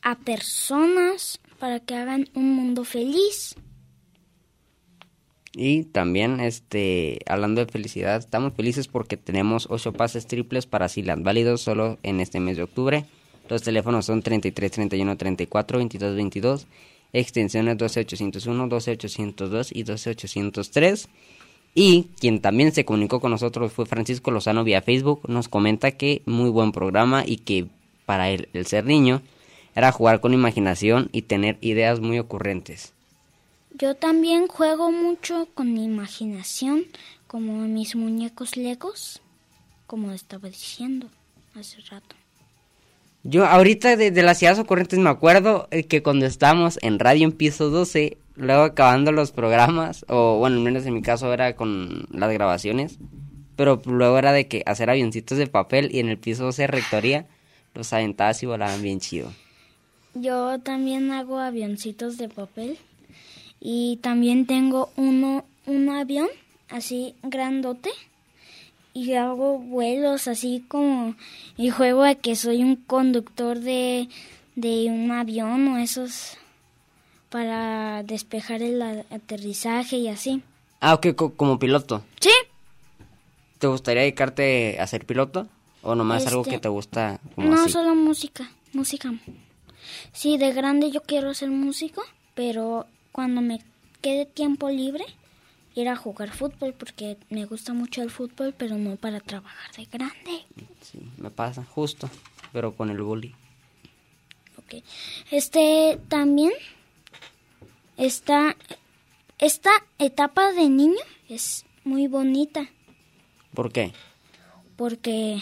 a 0.01 0.19
personas 0.19 1.39
para 1.59 1.79
que 1.79 1.95
hagan 1.95 2.29
un 2.35 2.53
mundo 2.55 2.83
feliz. 2.83 3.55
Y 5.57 5.85
también, 5.85 6.41
este, 6.41 7.19
hablando 7.27 7.65
de 7.65 7.71
felicidad, 7.71 8.17
estamos 8.17 8.53
felices 8.53 8.87
porque 8.87 9.15
tenemos 9.15 9.67
ocho 9.69 9.93
pases 9.93 10.27
triples 10.27 10.65
para 10.65 10.89
Silan, 10.89 11.23
válidos 11.23 11.61
solo 11.61 11.97
en 12.03 12.19
este 12.19 12.39
mes 12.39 12.57
de 12.57 12.63
octubre. 12.63 13.05
Los 13.49 13.63
teléfonos 13.63 14.05
son 14.05 14.21
33 14.21 14.71
31 14.71 15.17
34 15.17 15.77
22 15.77 16.15
22 16.15 16.67
extensiones 17.19 17.77
12801, 17.77 18.67
12802 18.67 19.71
y 19.71 19.83
12803. 19.83 21.09
Y 21.73 22.09
quien 22.19 22.39
también 22.39 22.71
se 22.71 22.85
comunicó 22.85 23.19
con 23.19 23.31
nosotros 23.31 23.73
fue 23.73 23.85
Francisco 23.85 24.31
Lozano 24.31 24.63
vía 24.63 24.81
Facebook. 24.81 25.21
Nos 25.27 25.49
comenta 25.49 25.91
que 25.91 26.21
muy 26.25 26.49
buen 26.49 26.71
programa 26.71 27.23
y 27.25 27.37
que 27.37 27.67
para 28.05 28.29
él 28.29 28.49
el 28.53 28.65
ser 28.65 28.85
niño 28.85 29.21
era 29.75 29.91
jugar 29.91 30.21
con 30.21 30.33
imaginación 30.33 31.09
y 31.11 31.23
tener 31.23 31.57
ideas 31.61 31.99
muy 31.99 32.17
ocurrentes. 32.19 32.93
Yo 33.77 33.95
también 33.95 34.47
juego 34.47 34.89
mucho 34.89 35.49
con 35.53 35.73
mi 35.73 35.83
imaginación, 35.83 36.85
como 37.27 37.67
mis 37.67 37.95
muñecos 37.97 38.55
legos, 38.55 39.21
como 39.85 40.11
estaba 40.13 40.47
diciendo 40.47 41.09
hace 41.55 41.81
rato. 41.81 42.15
Yo 43.27 43.43
ahorita 43.47 43.95
de, 43.95 44.11
las 44.21 44.39
ideas 44.43 44.59
ocurrentes 44.59 44.99
me 44.99 45.09
acuerdo 45.09 45.67
eh, 45.71 45.85
que 45.85 46.03
cuando 46.03 46.27
estábamos 46.27 46.77
en 46.83 46.99
Radio 46.99 47.25
en 47.25 47.31
piso 47.31 47.71
12, 47.71 48.19
luego 48.35 48.61
acabando 48.61 49.11
los 49.11 49.31
programas, 49.31 50.05
o 50.07 50.37
bueno, 50.37 50.57
al 50.57 50.61
menos 50.61 50.85
en 50.85 50.93
mi 50.93 51.01
caso 51.01 51.33
era 51.33 51.55
con 51.55 52.05
las 52.11 52.31
grabaciones, 52.31 52.99
pero 53.55 53.81
luego 53.85 54.19
era 54.19 54.31
de 54.31 54.47
que 54.47 54.61
hacer 54.67 54.91
avioncitos 54.91 55.39
de 55.39 55.47
papel 55.47 55.89
y 55.91 56.01
en 56.01 56.09
el 56.09 56.19
piso 56.19 56.43
12 56.43 56.67
rectoría 56.67 57.25
los 57.73 57.91
aventabas 57.93 58.43
y 58.43 58.45
volaban 58.45 58.83
bien 58.83 58.99
chido. 58.99 59.33
Yo 60.13 60.59
también 60.59 61.11
hago 61.11 61.39
avioncitos 61.39 62.19
de 62.19 62.29
papel 62.29 62.77
y 63.59 63.97
también 64.03 64.45
tengo 64.45 64.91
uno 64.97 65.45
un 65.65 65.89
avión 65.89 66.27
así 66.69 67.15
grandote 67.23 67.89
y 68.95 69.13
hago 69.13 69.59
vuelos 69.59 70.27
así 70.27 70.63
como 70.67 71.15
y 71.57 71.69
juego 71.69 72.03
a 72.03 72.15
que 72.15 72.35
soy 72.35 72.63
un 72.63 72.77
conductor 72.77 73.59
de, 73.59 74.07
de 74.55 74.85
un 74.89 75.11
avión 75.11 75.67
o 75.67 75.77
esos 75.77 76.37
para 77.29 78.03
despejar 78.03 78.61
el 78.61 78.81
aterrizaje 78.81 79.97
y 79.97 80.07
así. 80.07 80.41
Ah, 80.79 80.93
ok, 80.93 81.35
como 81.35 81.59
piloto. 81.59 82.03
Sí. 82.21 82.31
¿Te 83.59 83.67
gustaría 83.67 84.03
dedicarte 84.03 84.79
a 84.79 84.87
ser 84.87 85.05
piloto? 85.05 85.47
¿O 85.81 85.93
nomás 85.93 86.25
algo 86.27 86.43
que 86.43 86.51
este, 86.51 86.61
te 86.61 86.69
gusta? 86.69 87.19
no, 87.35 87.67
solo 87.67 87.95
música, 87.95 88.49
música. 88.71 89.13
Sí, 90.13 90.37
de 90.37 90.53
grande 90.53 90.89
yo 90.89 91.01
quiero 91.01 91.33
ser 91.33 91.49
músico, 91.51 92.01
pero 92.33 92.87
cuando 93.11 93.41
me 93.41 93.61
quede 94.01 94.25
tiempo 94.25 94.69
libre, 94.69 95.03
ir 95.75 95.89
a 95.89 95.95
jugar 95.95 96.31
fútbol 96.31 96.73
porque 96.73 97.17
me 97.29 97.45
gusta 97.45 97.73
mucho 97.73 98.01
el 98.01 98.09
fútbol, 98.09 98.53
pero 98.57 98.77
no 98.77 98.95
para 98.95 99.19
trabajar 99.19 99.71
de 99.75 99.85
grande. 99.85 100.45
Sí, 100.81 100.99
me 101.17 101.29
pasa, 101.29 101.63
justo, 101.63 102.09
pero 102.53 102.75
con 102.75 102.89
el 102.89 103.01
bully. 103.01 103.35
ok. 104.57 104.83
Este 105.31 105.99
también 106.07 106.51
está 107.97 108.55
esta 109.37 109.69
etapa 109.99 110.53
de 110.53 110.69
niño 110.69 110.99
es 111.29 111.65
muy 111.83 112.07
bonita 112.07 112.69
¿Por 113.53 113.71
qué? 113.71 113.91
porque 114.77 115.41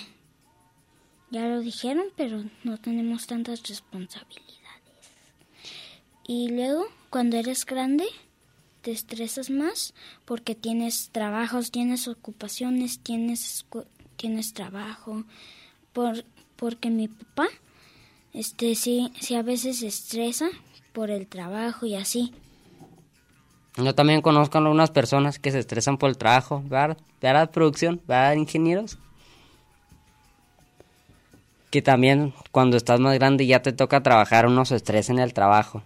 ya 1.32 1.48
lo 1.48 1.62
dijeron, 1.62 2.06
pero 2.16 2.44
no 2.64 2.78
tenemos 2.78 3.26
tantas 3.26 3.64
responsabilidades. 3.64 4.52
Y 6.28 6.50
luego, 6.50 6.86
cuando 7.10 7.38
eres 7.38 7.66
grande, 7.66 8.06
te 8.84 8.92
estresas 8.92 9.50
más 9.50 9.94
porque 10.26 10.56
tienes 10.56 11.10
trabajos, 11.12 11.72
tienes 11.72 12.08
ocupaciones, 12.08 13.00
tienes 13.00 13.66
tienes 14.18 14.54
trabajo. 14.54 15.24
Por, 15.94 16.26
porque 16.58 16.90
mi 16.90 17.08
papá, 17.08 17.48
este 18.34 18.76
sí, 18.76 19.12
sí 19.20 19.36
a 19.36 19.42
veces 19.42 19.80
se 19.80 19.88
estresa 19.88 20.50
por 20.92 21.10
el 21.10 21.28
trabajo 21.28 21.86
y 21.86 21.96
así. 21.96 22.34
Yo 23.78 23.96
también 23.96 24.22
conozco 24.22 24.58
a 24.58 24.62
algunas 24.62 24.92
personas 24.92 25.40
que 25.40 25.52
se 25.52 25.60
estresan 25.60 25.98
por 25.98 26.10
el 26.10 26.18
trabajo, 26.18 26.62
¿verdad? 26.66 26.98
¿Verdad, 27.22 27.52
producción? 27.52 28.02
¿Verdad, 28.06 28.34
ingenieros? 28.34 29.00
Que 31.72 31.82
también 31.82 32.34
cuando 32.52 32.78
estás 32.78 33.00
más 33.00 33.16
grande 33.16 33.46
y 33.46 33.48
ya 33.48 33.62
te 33.62 33.72
toca 33.72 34.04
trabajar, 34.04 34.46
uno 34.46 34.66
se 34.66 34.76
estresa 34.76 35.12
en 35.12 35.20
el 35.20 35.34
trabajo. 35.34 35.82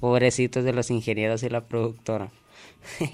Pobrecitos 0.00 0.64
de 0.64 0.72
los 0.72 0.90
ingenieros 0.90 1.42
y 1.42 1.48
la 1.48 1.62
productora. 1.62 2.30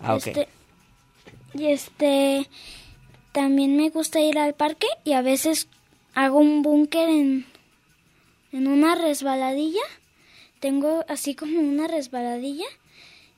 ah, 0.00 0.14
ok. 0.16 0.26
Este, 0.26 0.48
y 1.54 1.66
este 1.66 2.48
también 3.32 3.76
me 3.76 3.90
gusta 3.90 4.20
ir 4.20 4.38
al 4.38 4.54
parque 4.54 4.86
y 5.04 5.12
a 5.12 5.22
veces 5.22 5.68
hago 6.14 6.38
un 6.38 6.62
búnker 6.62 7.08
en, 7.08 7.46
en 8.52 8.66
una 8.66 8.94
resbaladilla. 8.94 9.82
Tengo 10.60 11.04
así 11.08 11.34
como 11.34 11.60
una 11.60 11.88
resbaladilla 11.88 12.66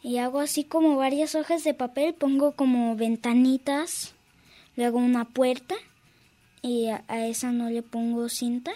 y 0.03 0.19
hago 0.19 0.41
así 0.41 0.65
como 0.65 0.97
varias 0.97 1.35
hojas 1.35 1.65
de 1.65 1.75
papel, 1.75 2.15
pongo 2.15 2.53
como 2.53 2.97
ventanitas, 2.97 4.15
luego 4.77 4.99
una 4.99 5.25
puerta 5.25 5.75
y 6.61 6.89
a 6.89 7.27
esa 7.27 7.53
no 7.53 7.71
le 7.71 7.83
pongo 7.83 8.29
cinta 8.29 8.73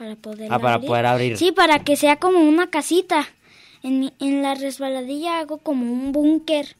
para 0.00 0.16
poder 0.16 0.50
Ah, 0.50 0.58
para 0.58 0.80
poder 0.80 1.04
abrir. 1.04 1.36
Sí, 1.36 1.52
para 1.52 1.80
que 1.84 1.94
sea 1.94 2.16
como 2.16 2.40
una 2.40 2.70
casita. 2.70 3.28
En, 3.82 4.14
en 4.18 4.40
la 4.40 4.54
resbaladilla 4.54 5.40
hago 5.40 5.58
como 5.58 5.92
un 5.92 6.10
búnker. 6.10 6.74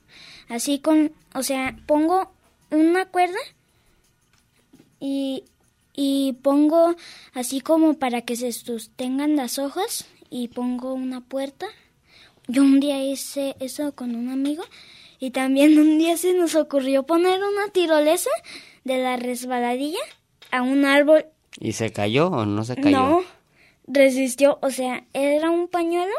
Así 0.48 0.78
con, 0.78 1.12
o 1.34 1.42
sea, 1.42 1.76
pongo 1.86 2.32
una 2.70 3.04
cuerda 3.04 3.36
y, 5.00 5.44
y 5.94 6.38
pongo 6.40 6.96
así 7.34 7.60
como 7.60 7.98
para 7.98 8.22
que 8.22 8.36
se 8.36 8.52
sostengan 8.52 9.36
las 9.36 9.58
hojas 9.58 10.06
y 10.30 10.48
pongo 10.48 10.94
una 10.94 11.20
puerta. 11.20 11.66
Yo 12.48 12.62
un 12.62 12.80
día 12.80 13.04
hice 13.04 13.54
eso 13.60 13.94
con 13.94 14.14
un 14.14 14.30
amigo 14.30 14.64
y 15.18 15.32
también 15.32 15.78
un 15.78 15.98
día 15.98 16.16
se 16.16 16.32
nos 16.32 16.54
ocurrió 16.54 17.02
poner 17.02 17.38
una 17.44 17.68
tirolesa 17.70 18.30
de 18.84 18.96
la 18.96 19.18
resbaladilla 19.18 20.00
a 20.50 20.62
un 20.62 20.86
árbol 20.86 21.26
¿Y 21.58 21.72
se 21.72 21.92
cayó 21.92 22.28
o 22.28 22.46
no 22.46 22.64
se 22.64 22.76
cayó? 22.76 22.90
no, 22.98 23.20
resistió, 23.86 24.58
o 24.62 24.70
sea, 24.70 25.04
era 25.12 25.50
un 25.50 25.66
pañuelo 25.68 26.14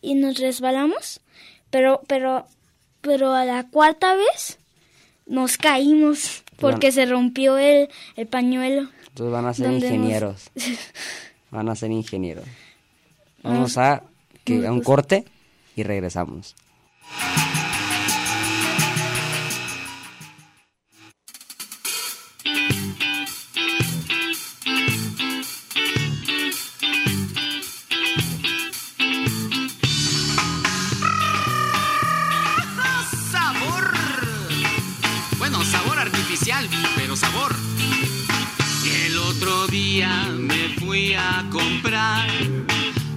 y 0.00 0.14
nos 0.14 0.38
resbalamos, 0.38 1.20
pero, 1.70 2.02
pero, 2.06 2.46
pero 3.00 3.32
a 3.34 3.44
la 3.44 3.66
cuarta 3.68 4.14
vez 4.14 4.58
nos 5.26 5.56
caímos 5.56 6.42
porque 6.58 6.92
se 6.92 7.06
rompió 7.06 7.58
el, 7.58 7.88
el 8.16 8.26
pañuelo. 8.26 8.88
Entonces 9.08 9.32
van 9.32 9.46
a 9.46 9.54
ser 9.54 9.70
nos- 9.70 9.82
ingenieros. 9.82 10.50
Van 11.50 11.68
a 11.68 11.74
ser 11.74 11.90
ingenieros. 11.90 12.44
Vamos 13.42 13.76
a, 13.76 14.04
que, 14.44 14.64
a 14.64 14.70
un 14.70 14.76
gusta. 14.78 14.84
corte 14.86 15.24
y 15.74 15.82
regresamos. 15.82 16.54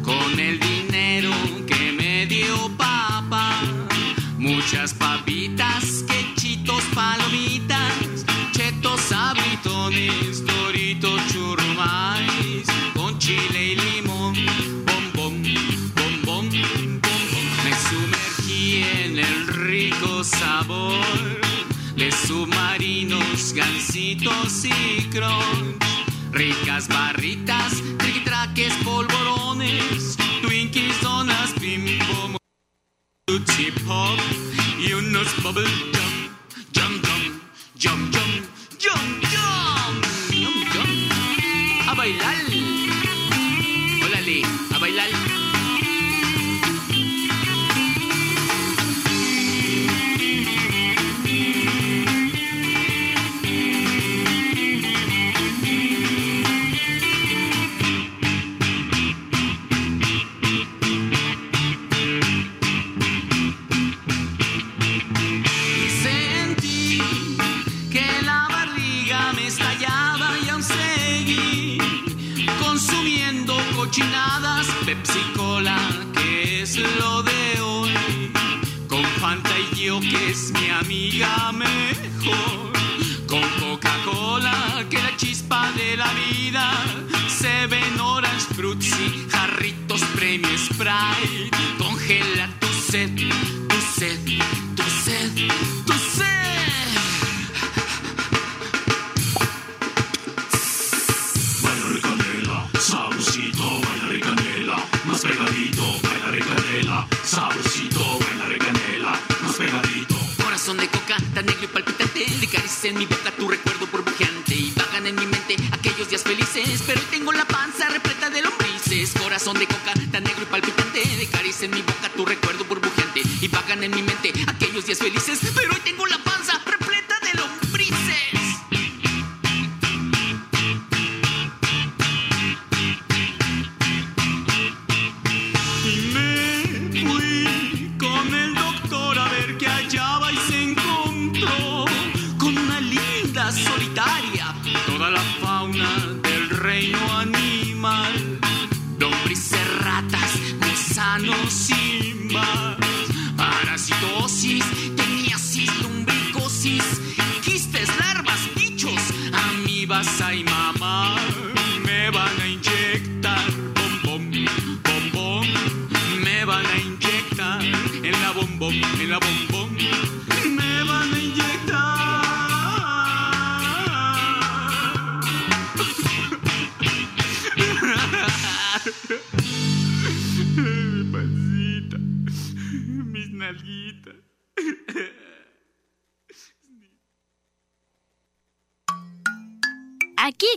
Con 0.03 0.39
el 0.39 0.59
dinero 0.59 1.31
que 1.65 1.91
me 1.93 2.25
dio 2.25 2.69
papá. 2.77 3.61
Muchas 4.37 4.93
papitas, 4.93 6.03
quechitos, 6.07 6.83
palomitas, 6.93 8.25
chetos, 8.51 8.99
sabritones, 9.01 10.45
doritos, 10.45 11.21
churrumais, 11.31 12.65
con 12.93 13.17
chile 13.19 13.73
y 13.73 13.75
limón, 13.75 14.33
bom, 14.85 15.03
bom, 15.15 15.43
bom, 15.43 16.21
bom, 16.25 16.49
bom, 16.49 16.49
bom. 17.31 17.45
Me 17.63 17.73
sumergí 17.87 18.83
en 19.03 19.19
el 19.19 19.47
rico 19.47 20.23
sabor 20.23 21.41
de 21.95 22.11
submarinos, 22.11 23.53
gansitos 23.53 24.65
y 24.65 25.09
crunch. 25.09 25.83
Ricas 26.33 26.87
barritas, 26.87 27.73
triquitraques, 28.53 28.83
polvorones, 28.83 30.17
Twinkies, 30.41 31.01
donas, 31.01 31.53
bimbo, 31.59 32.37
Tootsie 33.25 33.71
Pop 33.85 34.19
y 34.79 34.93
unos 34.93 35.27
bubble 35.43 35.92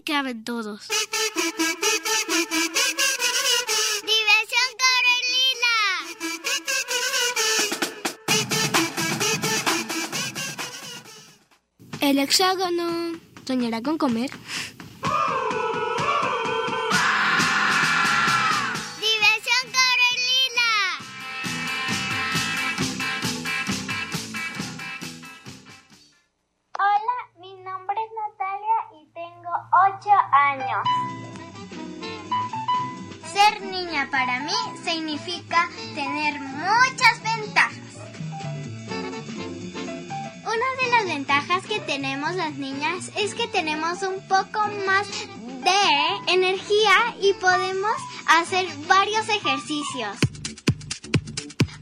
caben 0.06 0.44
todos. 0.44 0.86
Diversión 4.12 4.70
Carolina. 4.84 5.74
El 12.00 12.18
hexágono 12.20 13.18
soñará 13.44 13.82
con 13.82 13.98
comer. 13.98 14.30
Un 43.86 44.20
poco 44.26 44.58
más 44.84 45.06
de 45.08 46.32
energía 46.32 47.14
y 47.22 47.32
podemos 47.34 47.92
hacer 48.26 48.66
varios 48.88 49.28
ejercicios. 49.28 50.16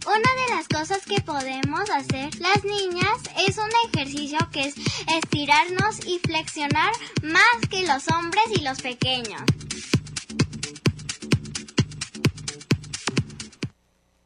Una 0.07 0.17
de 0.43 0.55
las 0.55 0.69
cosas 0.69 1.03
que 1.07 1.23
podemos 1.23 1.89
hacer 1.89 2.39
las 2.41 2.63
niñas 2.65 3.19
es 3.49 3.57
un 3.57 3.71
ejercicio 3.89 4.39
que 4.53 4.65
es 4.65 4.75
estirarnos 5.17 6.05
y 6.05 6.19
flexionar 6.19 6.93
más 7.23 7.69
que 7.71 7.87
los 7.87 8.07
hombres 8.09 8.45
y 8.55 8.61
los 8.61 8.83
pequeños. 8.83 9.43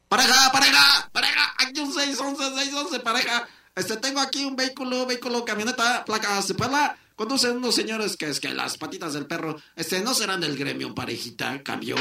Pareja, 0.09 0.51
pareja, 0.51 1.09
pareja, 1.13 1.53
aquí 1.59 1.79
un 1.79 1.93
611, 1.93 2.55
611, 2.55 2.99
pareja. 2.99 3.47
Este, 3.73 3.95
tengo 3.95 4.19
aquí 4.19 4.43
un 4.43 4.57
vehículo, 4.57 5.05
vehículo, 5.05 5.45
camioneta, 5.45 6.03
placa 6.03 6.41
Puebla. 6.57 6.97
Conducen 7.19 7.57
unos 7.57 7.75
señores 7.75 8.15
que 8.15 8.29
es 8.29 8.39
que 8.39 8.47
las 8.47 8.77
patitas 8.77 9.11
del 9.11 9.27
perro, 9.27 9.61
este, 9.75 9.99
no 9.99 10.13
serán 10.13 10.39
del 10.39 10.55
gremio, 10.55 10.95
parejita, 10.95 11.61
cambio. 11.63 11.97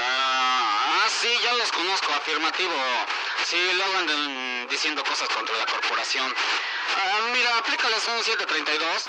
Ah, 0.00 1.04
sí, 1.20 1.28
ya 1.44 1.52
los 1.52 1.70
conozco, 1.70 2.10
afirmativo. 2.10 2.72
Sí, 3.44 3.58
luego 3.76 3.98
andan 3.98 4.66
diciendo 4.70 5.04
cosas 5.04 5.28
contra 5.28 5.54
la 5.58 5.66
corporación. 5.66 6.32
Ah, 6.96 7.20
mira, 7.34 7.58
aplícales 7.58 8.00
un 8.16 8.24
732. 8.24 9.04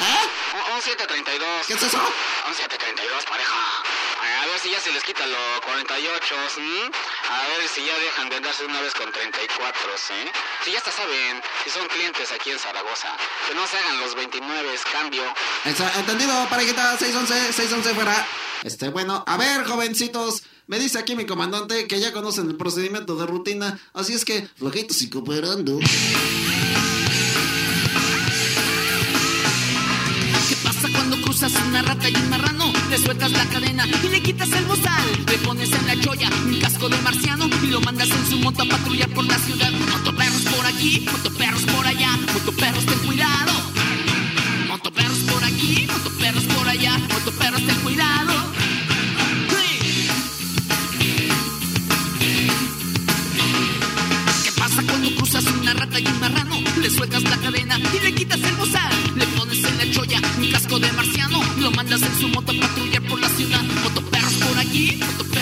Un, 0.52 0.74
un 0.76 0.82
732. 0.82 1.66
¿Qué 1.66 1.74
es 1.76 1.84
eso? 1.84 1.98
Un 2.50 2.54
732, 2.54 3.24
pareja. 3.24 3.56
A 4.42 4.46
ver 4.48 4.60
si 4.60 4.70
ya 4.70 4.80
se 4.80 4.92
les 4.92 5.04
quita 5.04 5.26
los 5.26 5.62
48, 5.64 6.36
¿sí? 6.56 6.82
A 7.32 7.48
ver 7.48 7.68
si 7.74 7.86
ya 7.86 7.98
dejan 8.00 8.30
de 8.30 8.36
andarse 8.36 8.66
una 8.66 8.82
vez 8.82 8.94
con 8.94 9.12
34, 9.12 9.80
¿sí? 9.96 10.14
Si 10.64 10.72
ya 10.72 10.80
hasta 10.80 10.92
saben, 10.92 11.42
si 11.64 11.70
son 11.70 11.88
clientes 11.88 12.32
aquí 12.32 12.52
en 12.52 12.60
Zaragoza, 12.60 13.16
que 13.48 13.56
no 13.56 13.66
se 13.66 13.78
hagan 13.78 14.00
los 14.00 14.14
29, 14.16 14.76
cambio. 14.92 15.24
Entendido, 15.64 16.48
parejita, 16.50 16.98
611, 16.98 17.54
611 17.54 17.94
fuera. 17.96 18.28
Este, 18.64 18.90
bueno, 18.90 19.24
a 19.26 19.38
ver, 19.38 19.66
jovencitos. 19.66 20.44
Me 20.68 20.80
dice 20.80 21.00
aquí 21.00 21.16
mi 21.16 21.26
comandante 21.26 21.88
que 21.88 22.00
ya 22.00 22.12
conocen 22.12 22.50
el 22.50 22.58
procedimiento 22.58 23.16
de 23.16 23.28
rutina, 23.28 23.80
así 23.94 24.14
es 24.14 24.26
que 24.26 24.48
flojitos 24.58 25.02
y 25.04 25.10
cooperando. 25.10 25.80
¿Qué 30.50 30.56
pasa 30.64 30.88
cuando 30.92 31.22
cruzas 31.22 31.54
una 31.68 31.82
rata 31.84 32.10
y 32.10 32.16
un 32.16 32.30
marrano? 32.30 32.75
Le 32.96 33.02
sueltas 33.02 33.32
la 33.34 33.46
cadena 33.48 33.86
y 33.86 34.08
le 34.08 34.22
quitas 34.22 34.50
el 34.54 34.64
bozal. 34.64 35.26
Le 35.30 35.38
pones 35.40 35.70
en 35.74 35.86
la 35.86 36.00
cholla 36.00 36.30
un 36.46 36.58
casco 36.62 36.88
de 36.88 36.98
marciano 37.00 37.50
y 37.62 37.68
lo 37.68 37.82
mandas 37.82 38.10
en 38.10 38.26
su 38.26 38.40
moto 38.40 38.64
a 38.64 38.66
patrullar 38.70 39.10
por 39.10 39.26
la 39.26 39.38
ciudad. 39.38 39.70
Motoperros 39.92 40.44
por 40.44 40.66
aquí, 40.66 41.06
motoperros 41.12 41.64
por 41.64 41.86
allá, 41.86 42.12
motoperros 42.34 42.86
ten 42.86 43.00
cuidado. 43.00 43.52
Motoperros 44.70 45.18
por 45.30 45.44
aquí, 45.44 45.86
motoperros 45.92 46.44
por 46.46 46.70
allá, 46.70 46.98
motoperros 47.10 47.66
ten 47.68 47.76
cuidado. 47.82 48.34
¿Qué 54.42 54.52
pasa 54.54 54.84
cuando 54.88 55.16
cruzas 55.18 55.44
una 55.48 55.74
rata 55.74 56.00
y 56.00 56.08
un 56.08 56.20
marrano? 56.22 56.62
Le 56.80 56.90
sueltas 56.90 57.24
la 57.24 57.38
cadena 57.40 57.78
y 57.78 58.06
le 58.06 58.16
quitas 58.16 58.40
el 58.42 58.56
bozal. 58.56 58.85
Casco 60.56 60.80
de 60.80 60.90
marciano. 60.94 61.40
Lo 61.60 61.70
mandas 61.72 62.02
en 62.02 62.16
su 62.20 62.30
moto 62.30 62.54
a 62.54 62.56
patrullar 62.56 63.02
por 63.10 63.20
la 63.20 63.28
ciudad. 63.28 63.62
Motoperros 63.84 64.34
por 64.36 64.58
motoperros 64.96 65.35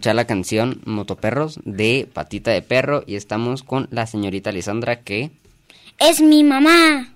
escuchar 0.00 0.16
la 0.16 0.26
canción 0.26 0.80
Motoperros 0.86 1.60
de 1.66 2.08
Patita 2.10 2.52
de 2.52 2.62
Perro 2.62 3.04
y 3.06 3.16
estamos 3.16 3.62
con 3.62 3.86
la 3.90 4.06
señorita 4.06 4.50
Lisandra 4.50 5.02
que... 5.02 5.30
Es 5.98 6.22
mi 6.22 6.42
mamá. 6.42 7.12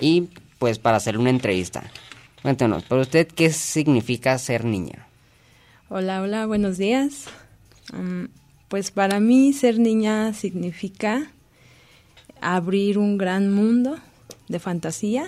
Y 0.00 0.22
pues 0.58 0.80
para 0.80 0.96
hacer 0.96 1.18
una 1.18 1.30
entrevista. 1.30 1.84
Cuéntanos, 2.42 2.82
¿para 2.82 3.02
usted 3.02 3.28
qué 3.28 3.52
significa 3.52 4.36
ser 4.38 4.64
niña? 4.64 5.06
Hola, 5.88 6.22
hola, 6.22 6.46
buenos 6.46 6.78
días. 6.78 7.26
Pues 8.66 8.90
para 8.90 9.20
mí 9.20 9.52
ser 9.52 9.78
niña 9.78 10.32
significa 10.32 11.30
abrir 12.40 12.98
un 12.98 13.18
gran 13.18 13.54
mundo 13.54 13.98
de 14.48 14.58
fantasía, 14.58 15.26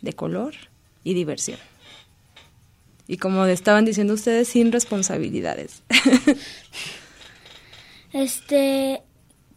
de 0.00 0.14
color 0.14 0.54
y 1.04 1.12
diversión. 1.12 1.58
Y 3.08 3.18
como 3.18 3.44
estaban 3.46 3.84
diciendo 3.84 4.14
ustedes, 4.14 4.48
sin 4.48 4.72
responsabilidades. 4.72 5.82
Este, 8.12 9.02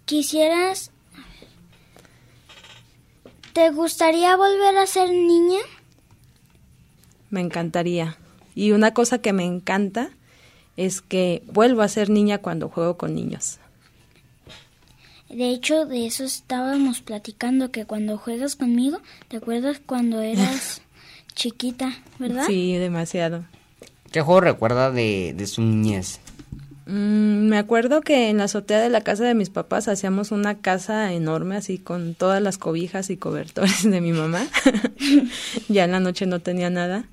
quisieras... 0.04 0.92
¿Te 3.54 3.70
gustaría 3.70 4.36
volver 4.36 4.78
a 4.78 4.86
ser 4.86 5.10
niña? 5.10 5.60
Me 7.30 7.40
encantaría. 7.40 8.18
Y 8.54 8.72
una 8.72 8.94
cosa 8.94 9.20
que 9.20 9.32
me 9.32 9.46
encanta 9.46 10.10
es 10.76 11.02
que 11.02 11.44
vuelvo 11.48 11.82
a 11.84 11.88
ser 11.88 12.10
niña 12.10 12.40
cuando 12.40 12.70
juego 12.70 12.98
con 12.98 13.16
niños. 13.16 13.60
De 15.30 15.52
hecho, 15.52 15.86
de 15.86 16.08
eso 16.08 16.24
estábamos 16.24 17.02
platicando, 17.02 17.72
que 17.72 17.86
cuando 17.86 18.18
juegas 18.18 18.56
conmigo, 18.56 19.00
¿te 19.28 19.38
acuerdas 19.38 19.80
cuando 19.86 20.22
eras 20.22 20.82
chiquita, 21.36 21.94
verdad? 22.18 22.46
Sí, 22.48 22.78
demasiado. 22.78 23.46
¿Qué 24.12 24.22
juego 24.22 24.42
recuerda 24.42 24.92
de, 24.92 25.34
de 25.36 25.48
su 25.48 25.62
niñez? 25.62 26.20
Mm, 26.90 27.50
me 27.50 27.60
acuerdo 27.60 28.02
que 28.02 28.30
en 28.30 28.38
la 28.38 28.46
azotea 28.46 28.80
de 28.80 28.90
la 28.90 29.02
casa 29.02 29.24
de 29.24 29.36
mis 29.36 29.52
papás 29.52 29.88
hacíamos 29.88 30.32
una 30.32 30.58
casa 30.58 31.14
enorme, 31.14 31.56
así 31.56 31.78
con 31.78 32.16
todas 32.16 32.42
las 32.42 32.58
cobijas 32.58 33.12
y 33.12 33.18
cobertores 33.18 33.84
de 33.90 34.02
mi 34.02 34.12
mamá. 34.12 34.48
ya 35.70 35.84
en 35.84 35.92
la 35.92 36.00
noche 36.00 36.26
no 36.26 36.40
tenía 36.40 36.72
nada. 36.72 37.06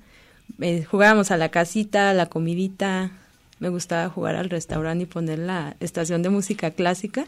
Eh, 0.61 0.83
jugábamos 0.83 1.29
a 1.29 1.37
la 1.37 1.49
casita, 1.49 2.09
a 2.09 2.13
la 2.15 2.25
comidita. 2.25 3.11
Me 3.59 3.69
gustaba 3.69 4.09
jugar 4.09 4.35
al 4.35 4.49
restaurante 4.49 5.03
y 5.03 5.07
poner 5.07 5.37
la 5.37 5.75
estación 5.79 6.23
de 6.23 6.29
música 6.29 6.71
clásica 6.71 7.25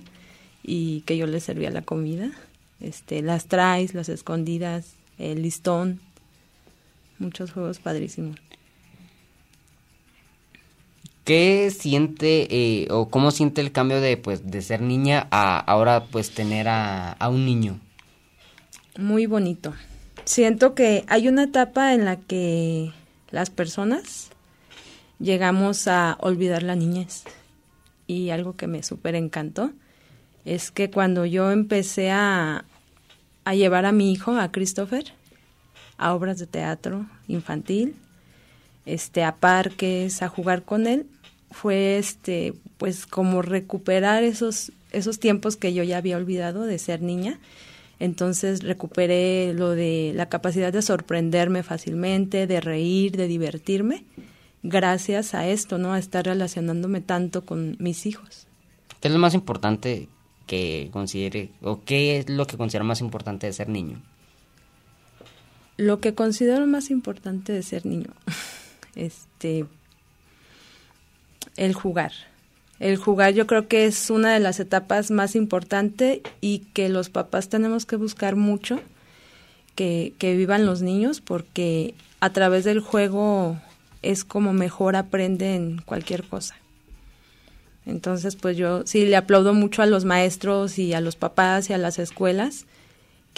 y 0.64 1.02
que 1.02 1.18
yo 1.18 1.28
les 1.28 1.44
servía 1.44 1.70
la 1.70 1.84
comida. 1.84 2.32
Este, 2.80 3.22
las 3.22 3.46
traes, 3.46 3.94
las 3.94 4.10
escondidas, 4.10 4.96
el 5.20 5.44
listón. 5.44 6.00
Muchos 7.20 7.51
juegos 7.51 7.80
padrísimos. 7.80 8.38
¿Qué 11.26 11.70
siente 11.70 12.47
eh, 12.49 12.88
o 12.89 13.09
cómo 13.09 13.30
siente 13.30 13.61
el 13.61 13.72
cambio 13.72 14.01
de 14.01 14.17
pues 14.17 14.49
de 14.49 14.61
ser 14.63 14.82
niña 14.82 15.28
a 15.30 15.59
ahora 15.59 16.05
pues 16.05 16.32
tener 16.32 16.67
a, 16.67 17.11
a 17.11 17.30
un 17.30 17.45
niño? 17.45 17.80
Muy 18.97 19.28
bonito. 19.28 19.76
Siento 20.26 20.74
que 20.74 21.05
hay 21.07 21.28
una 21.28 21.43
etapa 21.43 21.93
en 21.93 22.05
la 22.05 22.15
que 22.15 22.91
las 23.30 23.49
personas 23.49 24.30
llegamos 25.20 25.88
a 25.88 26.17
olvidar 26.20 26.63
la 26.63 26.76
niñez. 26.76 27.26
Y 28.07 28.32
algo 28.32 28.55
que 28.55 28.67
me 28.67 28.82
súper 28.82 29.15
encantó 29.15 29.72
es 30.45 30.72
que 30.72 30.89
cuando 30.89 31.26
yo 31.26 31.51
empecé 31.51 32.09
a, 32.09 32.65
a 33.43 33.53
llevar 33.53 33.86
a 33.86 33.91
mi 33.91 34.11
hijo, 34.11 34.36
a 34.36 34.51
Christopher, 34.51 35.13
a 36.00 36.16
obras 36.16 36.39
de 36.39 36.47
teatro 36.47 37.06
infantil, 37.28 37.95
este, 38.86 39.24
a 39.24 39.36
parques, 39.36 40.22
a 40.22 40.30
jugar 40.30 40.64
con 40.64 40.88
él, 40.88 41.06
fue 41.52 41.97
este, 41.97 42.54
pues 42.78 43.06
como 43.06 43.41
recuperar 43.41 44.24
esos, 44.24 44.72
esos 44.91 45.20
tiempos 45.20 45.58
que 45.58 45.74
yo 45.74 45.84
ya 45.84 45.97
había 45.97 46.18
olvidado 46.18 46.64
de 46.64 46.80
ser 46.80 47.02
niña. 47.02 47.39
Entonces 48.00 48.64
recuperé 48.64 49.54
lo 49.54 49.72
de 49.72 50.14
la 50.16 50.30
capacidad 50.30 50.72
de 50.72 50.82
sorprenderme 50.82 51.64
fácilmente, 51.64 52.47
de 52.47 52.62
reír, 52.62 53.18
de 53.18 53.28
divertirme, 53.28 54.06
gracias 54.64 55.34
a 55.34 55.47
esto, 55.47 55.78
¿no? 55.78 55.93
A 55.93 56.00
estar 56.00 56.26
relacionándome 56.26 57.02
tanto 57.02 57.45
con 57.45 57.76
mis 57.80 58.06
hijos. 58.06 58.47
¿Qué 59.02 59.10
es 59.10 59.14
lo 59.14 59.20
más 59.20 59.34
importante 59.34 60.08
que 60.47 60.89
considere, 60.91 61.52
o 61.62 61.82
qué 61.84 62.18
es 62.18 62.30
lo 62.30 62.47
que 62.47 62.58
considera 62.58 62.86
más 62.86 63.02
importante 63.02 63.47
de 63.47 63.54
ser 63.54 63.70
niño? 63.70 64.02
Lo 65.80 66.01
que 66.01 66.13
considero 66.13 66.67
más 66.67 66.89
importante 66.89 67.53
de 67.53 67.63
ser 67.63 67.86
niño, 67.86 68.09
este, 68.95 69.65
el 71.55 71.73
jugar. 71.73 72.11
El 72.82 72.97
jugar 72.97 73.34
yo 73.34 73.47
creo 73.47 73.69
que 73.69 73.86
es 73.86 74.09
una 74.09 74.34
de 74.34 74.41
las 74.41 74.59
etapas 74.59 75.09
más 75.09 75.38
importantes 75.38 76.19
y 76.41 76.59
que 76.73 76.89
los 76.89 77.09
papás 77.09 77.47
tenemos 77.47 77.86
que 77.86 77.95
buscar 77.95 78.36
mucho 78.36 78.82
que, 79.75 80.11
que 80.17 80.36
vivan 80.36 80.65
los 80.65 80.82
niños 80.82 81.21
porque 81.21 81.93
a 82.19 82.32
través 82.32 82.65
del 82.65 82.82
juego 82.82 83.57
es 84.01 84.25
como 84.25 84.51
mejor 84.51 84.97
aprenden 84.97 85.82
cualquier 85.86 86.25
cosa. 86.25 86.57
Entonces, 87.86 88.36
pues 88.36 88.57
yo 88.57 88.86
sí 88.86 89.05
le 89.05 89.15
aplaudo 89.15 89.53
mucho 89.53 89.82
a 89.82 89.86
los 89.86 90.03
maestros 90.03 90.77
y 90.77 90.93
a 90.93 90.99
los 90.99 91.15
papás 91.15 91.69
y 91.69 91.73
a 91.73 91.77
las 91.77 91.99
escuelas 91.99 92.65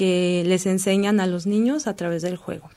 que 0.01 0.41
les 0.47 0.65
enseñan 0.65 1.19
a 1.19 1.27
los 1.27 1.45
niños 1.45 1.85
a 1.85 1.95
través 1.95 2.23
del 2.23 2.35
juego. 2.35 2.71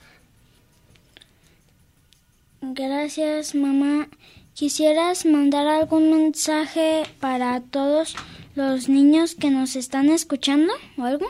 Gracias, 2.60 3.54
mamá. 3.54 4.08
¿Quisieras 4.52 5.24
mandar 5.24 5.66
algún 5.66 6.10
mensaje 6.10 7.04
para 7.20 7.62
todos 7.62 8.14
los 8.54 8.90
niños 8.90 9.34
que 9.34 9.50
nos 9.50 9.74
están 9.74 10.10
escuchando 10.10 10.70
o 10.98 11.04
algo? 11.04 11.26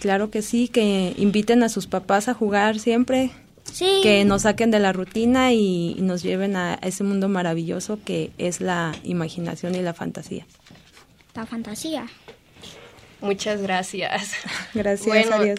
Claro 0.00 0.32
que 0.32 0.42
sí, 0.42 0.66
que 0.66 1.14
inviten 1.16 1.62
a 1.62 1.68
sus 1.68 1.86
papás 1.86 2.26
a 2.26 2.34
jugar 2.34 2.80
siempre. 2.80 3.30
Sí. 3.72 4.00
Que 4.02 4.24
nos 4.24 4.42
saquen 4.42 4.72
de 4.72 4.80
la 4.80 4.92
rutina 4.92 5.52
y, 5.52 5.94
y 5.96 6.02
nos 6.02 6.24
lleven 6.24 6.56
a 6.56 6.74
ese 6.82 7.04
mundo 7.04 7.28
maravilloso 7.28 8.00
que 8.04 8.32
es 8.36 8.60
la 8.60 8.96
imaginación 9.04 9.76
y 9.76 9.80
la 9.80 9.94
fantasía. 9.94 10.44
La 11.36 11.46
fantasía. 11.46 12.08
Muchas 13.24 13.62
gracias. 13.62 14.32
Gracias, 14.74 15.06
Bueno, 15.06 15.36
adiós. 15.36 15.58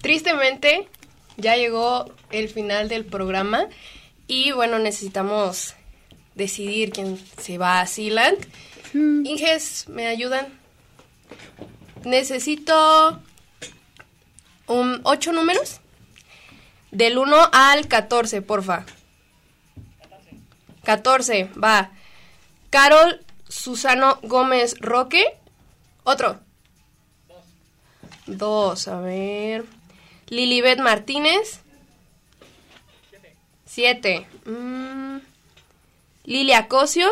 Tristemente, 0.00 0.88
ya 1.36 1.56
llegó 1.56 2.10
el 2.30 2.48
final 2.48 2.88
del 2.88 3.04
programa 3.04 3.68
y 4.26 4.52
bueno, 4.52 4.78
necesitamos 4.78 5.74
decidir 6.34 6.90
quién 6.90 7.18
se 7.38 7.58
va 7.58 7.82
a 7.82 7.86
Sealand. 7.86 8.38
Inges, 8.94 9.90
¿me 9.90 10.06
ayudan? 10.06 10.58
Necesito 12.04 13.20
un, 14.66 15.00
ocho 15.02 15.32
números. 15.32 15.80
Del 16.92 17.18
1 17.18 17.50
al 17.52 17.88
14, 17.88 18.40
porfa. 18.40 18.86
14, 20.84 21.50
va. 21.62 21.90
Carol 22.70 23.20
Susano 23.50 24.18
Gómez 24.22 24.76
Roque. 24.80 25.24
Otro. 26.04 26.43
Dos, 28.26 28.88
a 28.88 29.00
ver. 29.00 29.64
Lilibet 30.28 30.78
Martínez. 30.78 31.60
Siete. 33.66 34.26
Mm. 34.46 35.18
Lilia 36.24 36.68
Cosio. 36.68 37.08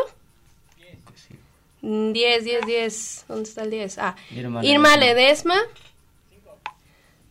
Mm, 1.83 2.13
Diez, 2.13 2.45
diez, 2.45 2.65
diez. 2.67 3.25
¿Dónde 3.29 3.49
está 3.49 3.63
el 3.63 3.71
diez? 3.71 3.99
Ah. 3.99 4.17
Irma 4.31 4.65
Irma 4.65 4.97
Ledesma. 4.97 5.57
Ledesma. 5.57 5.83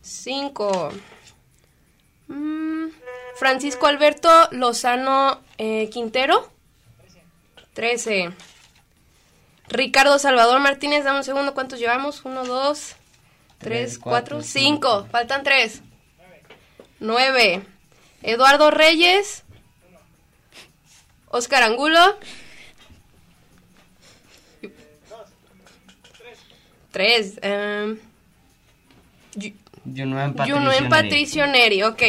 Cinco. 0.02 0.90
Mm, 2.28 2.88
Francisco 3.36 3.86
Alberto 3.86 4.28
Lozano 4.52 5.40
eh, 5.58 5.88
Quintero. 5.90 6.50
Trece. 7.72 8.30
Ricardo 9.68 10.18
Salvador 10.18 10.60
Martínez, 10.60 11.04
dame 11.04 11.18
un 11.18 11.24
segundo, 11.24 11.54
¿cuántos 11.54 11.78
llevamos? 11.78 12.24
Uno, 12.26 12.44
dos, 12.44 12.96
tres, 13.62 13.98
cuatro, 13.98 14.42
cinco. 14.42 15.06
Faltan 15.10 15.42
tres. 15.42 15.82
Nueve. 17.00 17.62
Eduardo 18.22 18.70
Reyes. 18.70 19.44
Oscar 21.28 21.62
Angulo. 21.62 21.98
Tres. 26.90 27.38
em, 27.42 27.98
Yu- 29.34 29.54
Junuen 29.84 30.34
Patricio. 30.34 30.88
Patricio 30.90 31.46
Neri. 31.46 31.82
Ok, 31.82 32.02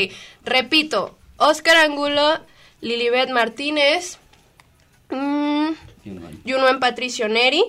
repito. 0.44 1.18
Oscar 1.38 1.78
Angulo, 1.78 2.40
Lilibet 2.82 3.30
Martínez, 3.32 4.18
mm, 5.10 5.70
Junuen 6.46 6.80
Patricio 6.80 7.28
Neri, 7.30 7.64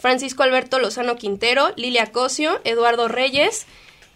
Francisco 0.00 0.42
Alberto 0.42 0.78
Lozano 0.78 1.16
Quintero, 1.16 1.72
Lilia 1.76 2.10
Cosio, 2.10 2.60
Eduardo 2.64 3.06
Reyes, 3.06 3.66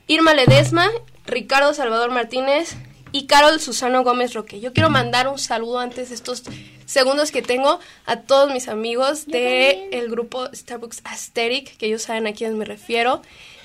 Irma 0.06 0.34
Ledesma, 0.34 0.90
Ricardo 1.26 1.74
Salvador 1.74 2.10
Martínez 2.10 2.74
y 3.12 3.26
Carol 3.26 3.60
Susano 3.60 4.02
Gómez 4.02 4.34
Roque. 4.34 4.60
Yo 4.60 4.72
quiero 4.72 4.90
mandar 4.90 5.28
un 5.28 5.38
saludo 5.38 5.78
antes 5.78 6.08
de 6.08 6.16
estos 6.16 6.42
segundos 6.86 7.30
que 7.30 7.42
tengo 7.42 7.78
a 8.06 8.20
todos 8.20 8.52
mis 8.52 8.68
amigos 8.68 9.26
del 9.26 9.88
el 9.92 10.10
grupo 10.10 10.48
Starbucks 10.52 11.02
Aesthetic, 11.04 11.76
que 11.76 11.86
ellos 11.86 12.02
saben 12.02 12.26
a 12.26 12.32
quiénes 12.32 12.56
me 12.56 12.64
refiero. 12.64 13.22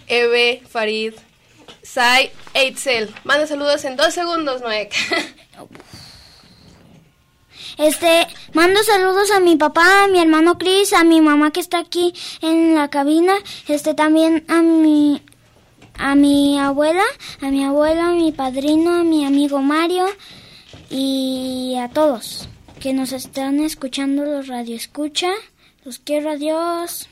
Eve, 0.07 0.61
Farid, 0.69 1.13
Sai, 1.83 2.31
Eitzel. 2.53 3.13
Manda 3.23 3.47
saludos 3.47 3.85
en 3.85 3.95
dos 3.95 4.13
segundos, 4.13 4.61
Noek. 4.61 4.93
Este, 7.79 8.27
mando 8.53 8.83
saludos 8.83 9.31
a 9.31 9.39
mi 9.39 9.55
papá, 9.55 10.03
a 10.03 10.07
mi 10.09 10.19
hermano 10.19 10.57
Chris, 10.57 10.91
a 10.91 11.05
mi 11.05 11.21
mamá 11.21 11.51
que 11.51 11.61
está 11.61 11.79
aquí 11.79 12.13
en 12.41 12.75
la 12.75 12.89
cabina, 12.89 13.33
este 13.69 13.93
también 13.93 14.43
a 14.49 14.61
mi 14.61 15.21
a 15.97 16.15
mi 16.15 16.59
abuela, 16.59 17.03
a 17.41 17.49
mi 17.49 17.63
abuelo, 17.63 18.01
a 18.01 18.11
mi 18.11 18.33
padrino, 18.33 18.91
a 18.91 19.03
mi 19.03 19.25
amigo 19.25 19.61
Mario 19.61 20.05
y 20.89 21.75
a 21.81 21.87
todos 21.89 22.49
que 22.81 22.93
nos 22.93 23.13
están 23.13 23.61
escuchando 23.61 24.25
los 24.25 24.47
radio 24.47 24.75
escucha. 24.75 25.29
Los 25.85 25.99
quiero, 25.99 26.31
adiós. 26.31 27.07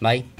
Bye. 0.00 0.37